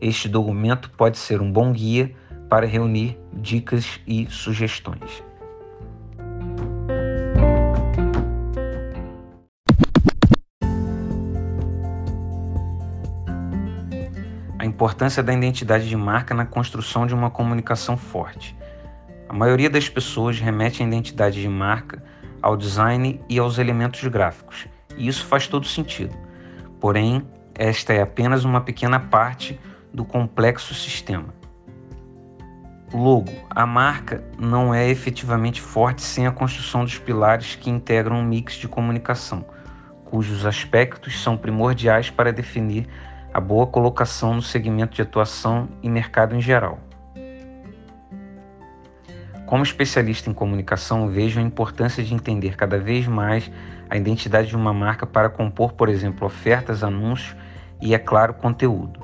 este 0.00 0.28
documento 0.28 0.90
pode 0.90 1.18
ser 1.18 1.40
um 1.40 1.50
bom 1.50 1.72
guia 1.72 2.12
para 2.48 2.66
reunir 2.66 3.18
dicas 3.32 4.00
e 4.06 4.26
sugestões. 4.30 5.24
importância 14.76 15.22
da 15.22 15.32
identidade 15.32 15.88
de 15.88 15.96
marca 15.96 16.34
na 16.34 16.44
construção 16.44 17.06
de 17.06 17.14
uma 17.14 17.30
comunicação 17.30 17.96
forte. 17.96 18.54
A 19.26 19.32
maioria 19.32 19.70
das 19.70 19.88
pessoas 19.88 20.38
remete 20.38 20.82
a 20.82 20.86
identidade 20.86 21.40
de 21.40 21.48
marca 21.48 22.02
ao 22.42 22.58
design 22.58 23.18
e 23.26 23.38
aos 23.38 23.56
elementos 23.56 24.06
gráficos, 24.06 24.66
e 24.96 25.08
isso 25.08 25.24
faz 25.24 25.48
todo 25.48 25.66
sentido. 25.66 26.14
Porém, 26.78 27.26
esta 27.58 27.92
é 27.92 28.02
apenas 28.02 28.44
uma 28.44 28.60
pequena 28.60 29.00
parte 29.00 29.58
do 29.92 30.04
complexo 30.04 30.74
sistema. 30.74 31.34
Logo, 32.92 33.32
a 33.50 33.66
marca 33.66 34.22
não 34.38 34.72
é 34.72 34.88
efetivamente 34.88 35.60
forte 35.60 36.02
sem 36.02 36.26
a 36.26 36.30
construção 36.30 36.84
dos 36.84 36.98
pilares 36.98 37.56
que 37.56 37.70
integram 37.70 38.16
um 38.16 38.24
mix 38.24 38.54
de 38.54 38.68
comunicação, 38.68 39.44
cujos 40.04 40.46
aspectos 40.46 41.20
são 41.20 41.36
primordiais 41.36 42.10
para 42.10 42.32
definir 42.32 42.86
a 43.34 43.40
boa 43.40 43.66
colocação 43.66 44.34
no 44.34 44.42
segmento 44.42 44.94
de 44.94 45.02
atuação 45.02 45.68
e 45.82 45.88
mercado 45.88 46.36
em 46.36 46.40
geral. 46.40 46.78
Como 49.46 49.62
especialista 49.62 50.28
em 50.28 50.34
comunicação, 50.34 51.08
vejo 51.08 51.38
a 51.38 51.42
importância 51.42 52.02
de 52.02 52.14
entender 52.14 52.56
cada 52.56 52.78
vez 52.78 53.06
mais 53.06 53.50
a 53.88 53.96
identidade 53.96 54.48
de 54.48 54.56
uma 54.56 54.72
marca 54.72 55.06
para 55.06 55.28
compor, 55.28 55.72
por 55.72 55.88
exemplo, 55.88 56.26
ofertas, 56.26 56.82
anúncios 56.82 57.36
e, 57.80 57.94
é 57.94 57.98
claro, 57.98 58.34
conteúdo. 58.34 59.00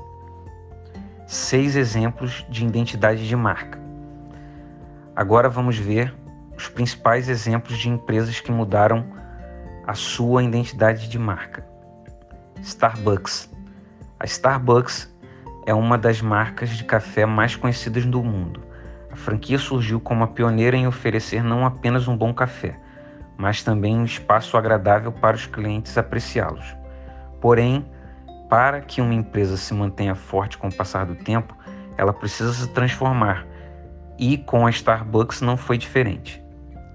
Seis 1.25 1.75
exemplos 1.75 2.45
de 2.49 2.65
identidade 2.65 3.27
de 3.27 3.35
marca. 3.35 3.79
Agora 5.15 5.49
vamos 5.49 5.77
ver 5.77 6.13
os 6.57 6.67
principais 6.67 7.29
exemplos 7.29 7.77
de 7.77 7.89
empresas 7.89 8.39
que 8.39 8.51
mudaram 8.51 9.05
a 9.85 9.93
sua 9.93 10.43
identidade 10.43 11.07
de 11.07 11.19
marca. 11.19 11.65
Starbucks 12.61 13.53
a 14.23 14.25
Starbucks 14.25 15.13
é 15.65 15.73
uma 15.73 15.97
das 15.97 16.21
marcas 16.21 16.69
de 16.69 16.85
café 16.85 17.25
mais 17.25 17.57
conhecidas 17.57 18.05
do 18.05 18.23
mundo. 18.23 18.61
A 19.11 19.17
franquia 19.17 19.57
surgiu 19.57 19.99
como 19.99 20.23
a 20.23 20.27
pioneira 20.27 20.77
em 20.77 20.87
oferecer 20.87 21.43
não 21.43 21.65
apenas 21.65 22.07
um 22.07 22.15
bom 22.15 22.33
café, 22.33 22.79
mas 23.35 23.63
também 23.63 23.97
um 23.97 24.05
espaço 24.05 24.55
agradável 24.55 25.11
para 25.11 25.35
os 25.35 25.45
clientes 25.45 25.97
apreciá-los. 25.97 26.73
Porém, 27.41 27.85
para 28.53 28.81
que 28.81 29.01
uma 29.01 29.15
empresa 29.15 29.57
se 29.57 29.73
mantenha 29.73 30.13
forte 30.13 30.59
com 30.59 30.67
o 30.67 30.71
passar 30.71 31.07
do 31.07 31.15
tempo, 31.15 31.57
ela 31.97 32.13
precisa 32.13 32.53
se 32.53 32.69
transformar. 32.69 33.47
E 34.19 34.37
com 34.37 34.67
a 34.67 34.69
Starbucks 34.69 35.41
não 35.41 35.57
foi 35.57 35.75
diferente. 35.75 36.39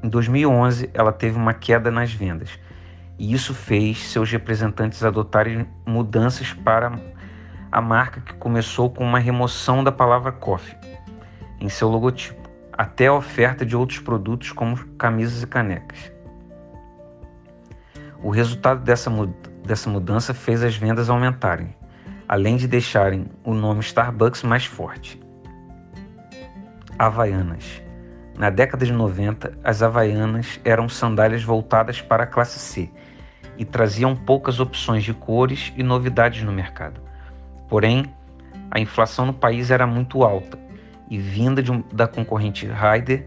Em 0.00 0.08
2011, 0.08 0.88
ela 0.94 1.10
teve 1.10 1.36
uma 1.36 1.52
queda 1.52 1.90
nas 1.90 2.12
vendas, 2.12 2.56
e 3.18 3.32
isso 3.34 3.52
fez 3.52 4.08
seus 4.08 4.30
representantes 4.30 5.02
adotarem 5.02 5.66
mudanças 5.84 6.52
para 6.52 6.92
a 7.72 7.80
marca 7.80 8.20
que 8.20 8.34
começou 8.34 8.88
com 8.88 9.02
uma 9.02 9.18
remoção 9.18 9.82
da 9.82 9.90
palavra 9.90 10.30
coffee 10.30 10.76
em 11.60 11.68
seu 11.68 11.88
logotipo, 11.88 12.48
até 12.72 13.08
a 13.08 13.14
oferta 13.14 13.66
de 13.66 13.74
outros 13.74 13.98
produtos 13.98 14.52
como 14.52 14.76
camisas 14.90 15.42
e 15.42 15.46
canecas. 15.48 16.12
O 18.22 18.30
resultado 18.30 18.80
dessa, 18.80 19.10
dessa 19.68 19.88
mudança 19.90 20.32
fez 20.32 20.64
as 20.64 20.74
vendas 20.74 21.10
aumentarem, 21.10 21.74
além 22.26 22.56
de 22.56 22.66
deixarem 22.66 23.26
o 23.44 23.52
nome 23.52 23.80
Starbucks 23.80 24.42
mais 24.42 24.64
forte. 24.64 25.20
Havaianas. 26.98 27.82
Na 28.36 28.50
década 28.50 28.86
de 28.86 28.92
90, 28.92 29.58
as 29.62 29.82
Havaianas 29.82 30.58
eram 30.64 30.88
sandálias 30.88 31.42
voltadas 31.42 32.00
para 32.00 32.24
a 32.24 32.26
classe 32.26 32.58
C 32.58 32.90
e 33.56 33.64
traziam 33.64 34.16
poucas 34.16 34.58
opções 34.58 35.04
de 35.04 35.12
cores 35.12 35.72
e 35.76 35.82
novidades 35.82 36.42
no 36.42 36.52
mercado. 36.52 37.00
Porém, 37.68 38.06
a 38.70 38.80
inflação 38.80 39.26
no 39.26 39.34
país 39.34 39.70
era 39.70 39.86
muito 39.86 40.22
alta 40.22 40.58
e 41.10 41.18
vinda 41.18 41.62
um, 41.70 41.82
da 41.92 42.06
concorrente 42.06 42.66
Ryder, 42.66 43.26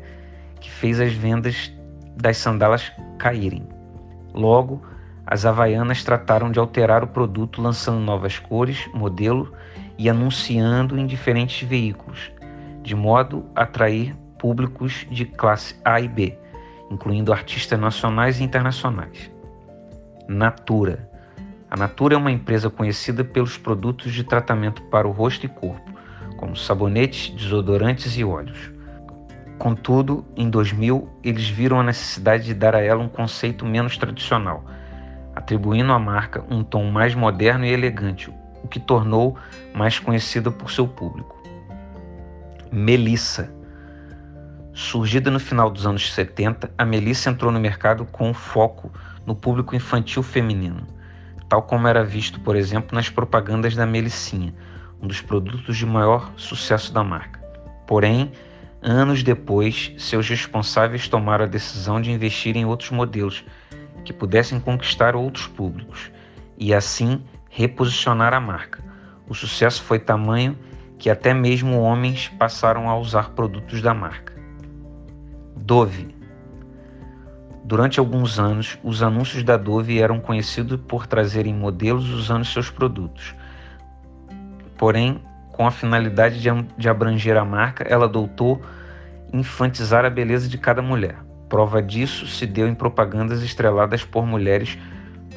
que 0.59 0.71
fez 0.71 0.99
as 0.99 1.13
vendas 1.13 1.71
das 2.15 2.37
sandálias 2.37 2.91
caírem. 3.19 3.67
Logo, 4.33 4.81
as 5.25 5.45
havaianas 5.45 6.03
trataram 6.03 6.51
de 6.51 6.59
alterar 6.59 7.03
o 7.03 7.07
produto 7.07 7.61
lançando 7.61 7.99
novas 7.99 8.39
cores, 8.39 8.89
modelo 8.93 9.53
e 9.97 10.09
anunciando 10.09 10.97
em 10.97 11.05
diferentes 11.05 11.67
veículos, 11.67 12.31
de 12.81 12.95
modo 12.95 13.45
a 13.55 13.63
atrair 13.63 14.15
públicos 14.37 15.05
de 15.09 15.25
classe 15.25 15.75
A 15.85 16.01
e 16.01 16.07
B, 16.07 16.37
incluindo 16.89 17.31
artistas 17.31 17.79
nacionais 17.79 18.39
e 18.39 18.43
internacionais. 18.43 19.31
Natura. 20.27 21.09
A 21.69 21.77
Natura 21.77 22.15
é 22.15 22.17
uma 22.17 22.31
empresa 22.31 22.69
conhecida 22.69 23.23
pelos 23.23 23.57
produtos 23.57 24.11
de 24.11 24.23
tratamento 24.23 24.81
para 24.83 25.07
o 25.07 25.11
rosto 25.11 25.45
e 25.45 25.49
corpo, 25.49 25.91
como 26.35 26.55
sabonetes, 26.55 27.29
desodorantes 27.29 28.17
e 28.17 28.23
óleos. 28.23 28.71
Contudo, 29.59 30.25
em 30.35 30.49
2000, 30.49 31.07
eles 31.23 31.47
viram 31.47 31.79
a 31.79 31.83
necessidade 31.83 32.45
de 32.45 32.53
dar 32.53 32.75
a 32.75 32.81
ela 32.81 33.01
um 33.01 33.07
conceito 33.07 33.63
menos 33.63 33.95
tradicional, 33.95 34.65
atribuindo 35.35 35.91
à 35.91 35.99
marca 35.99 36.43
um 36.49 36.63
tom 36.63 36.91
mais 36.91 37.15
moderno 37.15 37.65
e 37.65 37.71
elegante, 37.71 38.33
o 38.63 38.67
que 38.67 38.79
tornou 38.79 39.37
mais 39.73 39.99
conhecida 39.99 40.51
por 40.51 40.71
seu 40.71 40.87
público. 40.87 41.41
Melissa. 42.71 43.53
Surgida 44.73 45.29
no 45.29 45.39
final 45.39 45.69
dos 45.69 45.85
anos 45.85 46.13
70, 46.13 46.71
a 46.77 46.85
Melissa 46.85 47.29
entrou 47.29 47.51
no 47.51 47.59
mercado 47.59 48.05
com 48.05 48.33
foco 48.33 48.91
no 49.25 49.35
público 49.35 49.75
infantil 49.75 50.23
feminino, 50.23 50.87
tal 51.49 51.63
como 51.63 51.87
era 51.87 52.03
visto, 52.03 52.39
por 52.39 52.55
exemplo, 52.55 52.95
nas 52.95 53.09
propagandas 53.09 53.75
da 53.75 53.85
Melicinha, 53.85 54.53
um 55.01 55.07
dos 55.07 55.19
produtos 55.19 55.75
de 55.75 55.85
maior 55.85 56.31
sucesso 56.37 56.93
da 56.93 57.03
marca. 57.03 57.41
Porém, 57.85 58.31
anos 58.81 59.21
depois, 59.23 59.93
seus 59.97 60.29
responsáveis 60.29 61.09
tomaram 61.09 61.43
a 61.43 61.47
decisão 61.47 62.01
de 62.01 62.09
investir 62.09 62.55
em 62.55 62.65
outros 62.65 62.91
modelos 62.91 63.43
que 64.03 64.13
pudessem 64.13 64.59
conquistar 64.59 65.15
outros 65.15 65.47
públicos 65.47 66.11
e 66.57 66.73
assim 66.73 67.23
reposicionar 67.49 68.33
a 68.33 68.39
marca. 68.39 68.83
O 69.27 69.33
sucesso 69.33 69.83
foi 69.83 69.99
tamanho 69.99 70.57
que 70.97 71.09
até 71.09 71.33
mesmo 71.33 71.79
homens 71.79 72.27
passaram 72.27 72.89
a 72.89 72.97
usar 72.97 73.31
produtos 73.31 73.81
da 73.81 73.93
marca. 73.93 74.33
Dove. 75.55 76.15
Durante 77.63 77.99
alguns 77.99 78.39
anos, 78.39 78.77
os 78.83 79.01
anúncios 79.01 79.43
da 79.43 79.57
Dove 79.57 79.99
eram 79.99 80.19
conhecidos 80.19 80.79
por 80.87 81.07
trazerem 81.07 81.53
modelos 81.53 82.09
usando 82.09 82.45
seus 82.45 82.69
produtos. 82.69 83.35
Porém, 84.77 85.21
com 85.51 85.65
a 85.65 85.71
finalidade 85.71 86.41
de 86.77 86.89
abranger 86.89 87.37
a 87.37 87.45
marca, 87.45 87.83
ela 87.83 88.05
adotou 88.05 88.61
infantizar 89.31 90.05
a 90.05 90.09
beleza 90.09 90.49
de 90.49 90.57
cada 90.57 90.81
mulher. 90.81 91.15
Prova 91.51 91.81
disso 91.81 92.25
se 92.27 92.45
deu 92.45 92.65
em 92.65 92.73
propagandas 92.73 93.43
estreladas 93.43 94.05
por 94.05 94.25
mulheres 94.25 94.79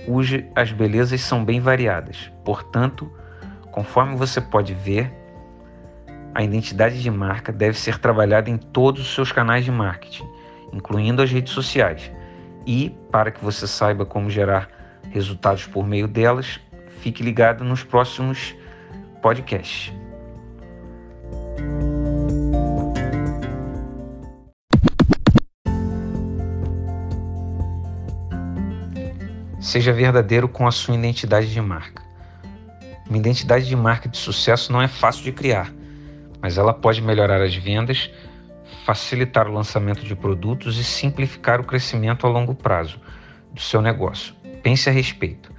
cujas 0.07 0.44
as 0.55 0.70
belezas 0.70 1.20
são 1.20 1.44
bem 1.44 1.59
variadas. 1.59 2.31
Portanto, 2.44 3.12
conforme 3.72 4.14
você 4.14 4.40
pode 4.40 4.72
ver, 4.74 5.12
a 6.33 6.40
identidade 6.40 7.03
de 7.03 7.11
marca 7.11 7.50
deve 7.50 7.77
ser 7.77 7.98
trabalhada 7.98 8.48
em 8.48 8.57
todos 8.57 9.03
os 9.03 9.12
seus 9.12 9.33
canais 9.33 9.64
de 9.64 9.72
marketing, 9.72 10.24
incluindo 10.72 11.20
as 11.20 11.33
redes 11.33 11.53
sociais. 11.53 12.12
E, 12.64 12.96
para 13.11 13.33
que 13.33 13.44
você 13.44 13.66
saiba 13.66 14.07
como 14.07 14.31
gerar 14.31 14.68
resultados 15.11 15.66
por 15.66 15.85
meio 15.85 16.07
delas, 16.07 16.61
fique 17.00 17.24
ligado 17.24 17.64
nos 17.64 17.83
próximos 17.83 18.55
podcasts. 19.20 19.92
Seja 29.64 29.94
verdadeiro 29.94 30.46
com 30.46 30.66
a 30.66 30.70
sua 30.70 30.94
identidade 30.94 31.50
de 31.50 31.59
marca. 31.59 32.03
Uma 33.09 33.16
identidade 33.16 33.66
de 33.66 33.74
marca 33.74 34.11
de 34.11 34.18
sucesso 34.18 34.70
não 34.70 34.83
é 34.83 34.87
fácil 34.87 35.24
de 35.24 35.33
criar, 35.33 35.72
mas 36.38 36.59
ela 36.59 36.74
pode 36.74 37.00
melhorar 37.00 37.40
as 37.40 37.55
vendas, 37.55 38.11
facilitar 38.85 39.48
o 39.48 39.55
lançamento 39.55 40.05
de 40.05 40.14
produtos 40.14 40.79
e 40.79 40.85
simplificar 40.85 41.62
o 41.62 41.64
crescimento 41.64 42.27
a 42.27 42.29
longo 42.29 42.55
prazo 42.55 43.00
do 43.55 43.61
seu 43.61 43.81
negócio. 43.81 44.35
Pense 44.62 44.90
a 44.90 44.92
respeito. 44.92 45.50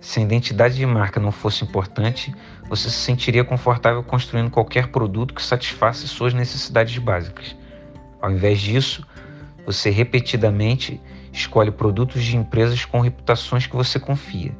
Se 0.00 0.18
a 0.18 0.22
identidade 0.24 0.74
de 0.74 0.84
marca 0.84 1.20
não 1.20 1.30
fosse 1.30 1.62
importante, 1.62 2.34
você 2.68 2.90
se 2.90 2.96
sentiria 2.96 3.44
confortável 3.44 4.02
construindo 4.02 4.50
qualquer 4.50 4.88
produto 4.88 5.32
que 5.32 5.42
satisfaça 5.42 6.08
suas 6.08 6.34
necessidades 6.34 6.98
básicas. 6.98 7.54
Ao 8.20 8.32
invés 8.32 8.58
disso, 8.58 9.06
você 9.64 9.90
repetidamente 9.90 11.00
Escolhe 11.38 11.70
produtos 11.70 12.24
de 12.24 12.36
empresas 12.36 12.84
com 12.84 12.98
reputações 12.98 13.64
que 13.64 13.76
você 13.76 14.00
confia. 14.00 14.52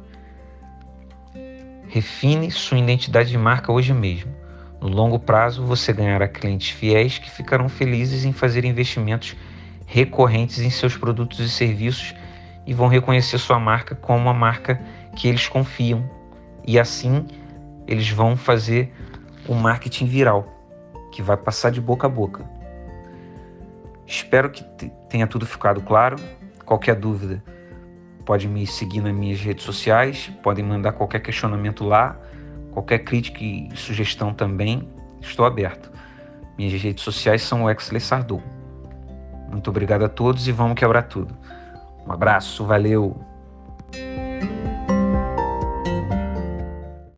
Refine 1.89 2.49
sua 2.49 2.77
identidade 2.77 3.29
de 3.29 3.37
marca 3.37 3.69
hoje 3.69 3.93
mesmo. 3.93 4.33
No 4.79 4.87
longo 4.87 5.19
prazo, 5.19 5.61
você 5.65 5.91
ganhará 5.91 6.25
clientes 6.25 6.69
fiéis 6.69 7.17
que 7.17 7.29
ficarão 7.29 7.67
felizes 7.67 8.23
em 8.23 8.31
fazer 8.31 8.63
investimentos 8.63 9.35
recorrentes 9.85 10.59
em 10.59 10.69
seus 10.69 10.95
produtos 10.95 11.41
e 11.41 11.49
serviços 11.49 12.15
e 12.65 12.73
vão 12.73 12.87
reconhecer 12.87 13.39
sua 13.39 13.59
marca 13.59 13.93
como 13.93 14.17
uma 14.17 14.33
marca 14.33 14.81
que 15.17 15.27
eles 15.27 15.49
confiam. 15.49 16.09
E 16.65 16.79
assim, 16.79 17.27
eles 17.87 18.09
vão 18.09 18.37
fazer 18.37 18.93
o 19.49 19.53
marketing 19.53 20.05
viral, 20.05 20.47
que 21.11 21.21
vai 21.21 21.35
passar 21.35 21.71
de 21.71 21.81
boca 21.81 22.07
a 22.07 22.09
boca. 22.09 22.49
Espero 24.07 24.49
que 24.49 24.63
tenha 25.09 25.27
tudo 25.27 25.45
ficado 25.45 25.81
claro. 25.81 26.15
Qualquer 26.69 26.93
dúvida, 26.93 27.43
pode 28.23 28.47
me 28.47 28.67
seguir 28.67 29.01
nas 29.01 29.11
minhas 29.11 29.41
redes 29.41 29.63
sociais, 29.63 30.31
podem 30.43 30.63
mandar 30.63 30.91
qualquer 30.91 31.19
questionamento 31.19 31.83
lá, 31.83 32.15
qualquer 32.69 32.99
crítica 32.99 33.43
e 33.43 33.71
sugestão 33.73 34.35
também, 34.35 34.87
estou 35.19 35.47
aberto. 35.47 35.91
Minhas 36.59 36.79
redes 36.79 37.03
sociais 37.03 37.41
são 37.41 37.63
o 37.63 37.71
Exley 37.71 37.99
Sardou. 37.99 38.43
Muito 39.49 39.67
obrigado 39.71 40.05
a 40.05 40.09
todos 40.09 40.47
e 40.47 40.51
vamos 40.51 40.75
quebrar 40.75 41.07
tudo. 41.07 41.35
Um 42.05 42.11
abraço, 42.11 42.63
valeu! 42.63 43.19